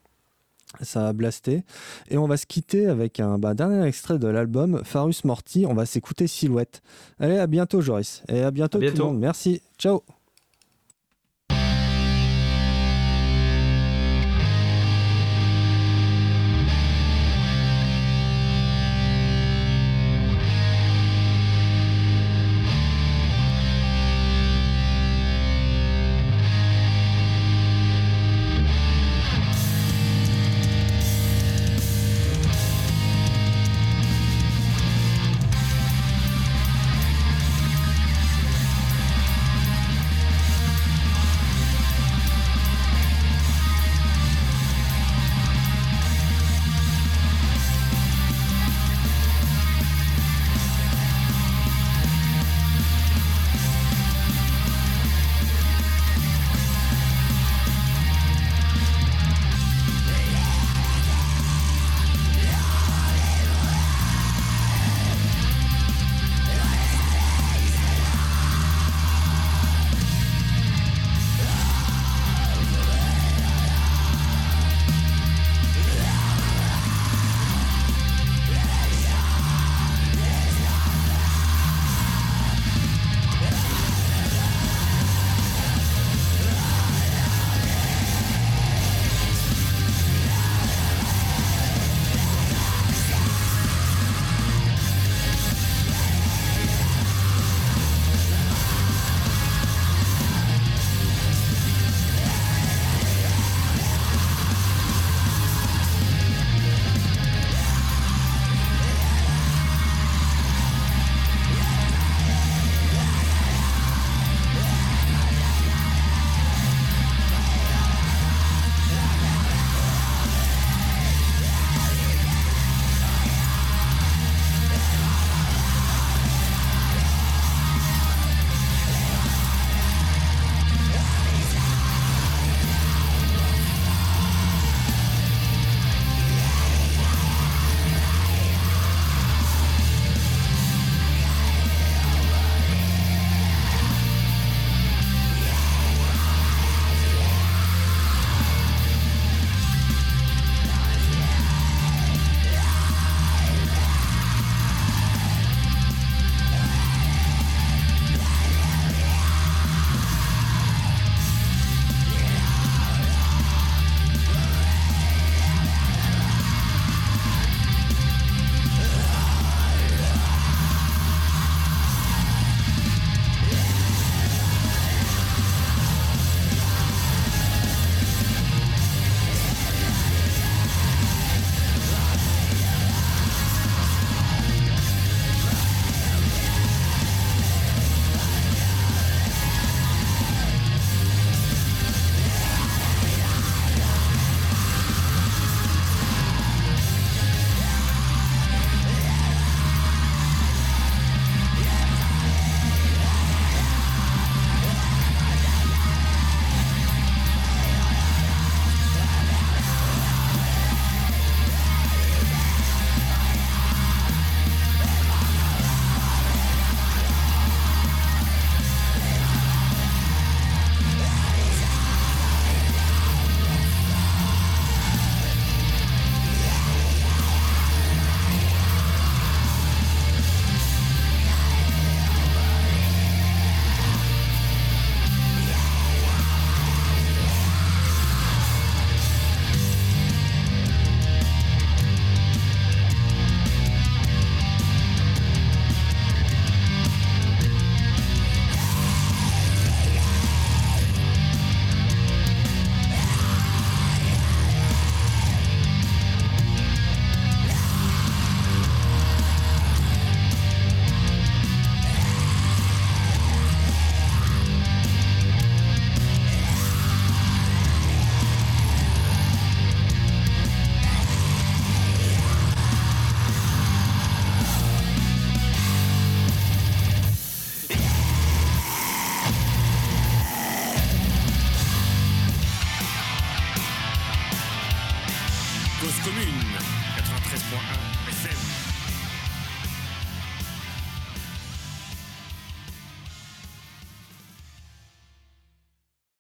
[0.82, 1.64] Ça a blasté.
[2.10, 5.66] Et on va se quitter avec un bah, dernier extrait de l'album Farus Morty.
[5.66, 6.82] On va s'écouter Silhouette.
[7.20, 8.22] Allez, à bientôt, Joris.
[8.28, 9.20] Et à bientôt, À tout le monde.
[9.20, 9.62] Merci.
[9.80, 10.04] Ciao.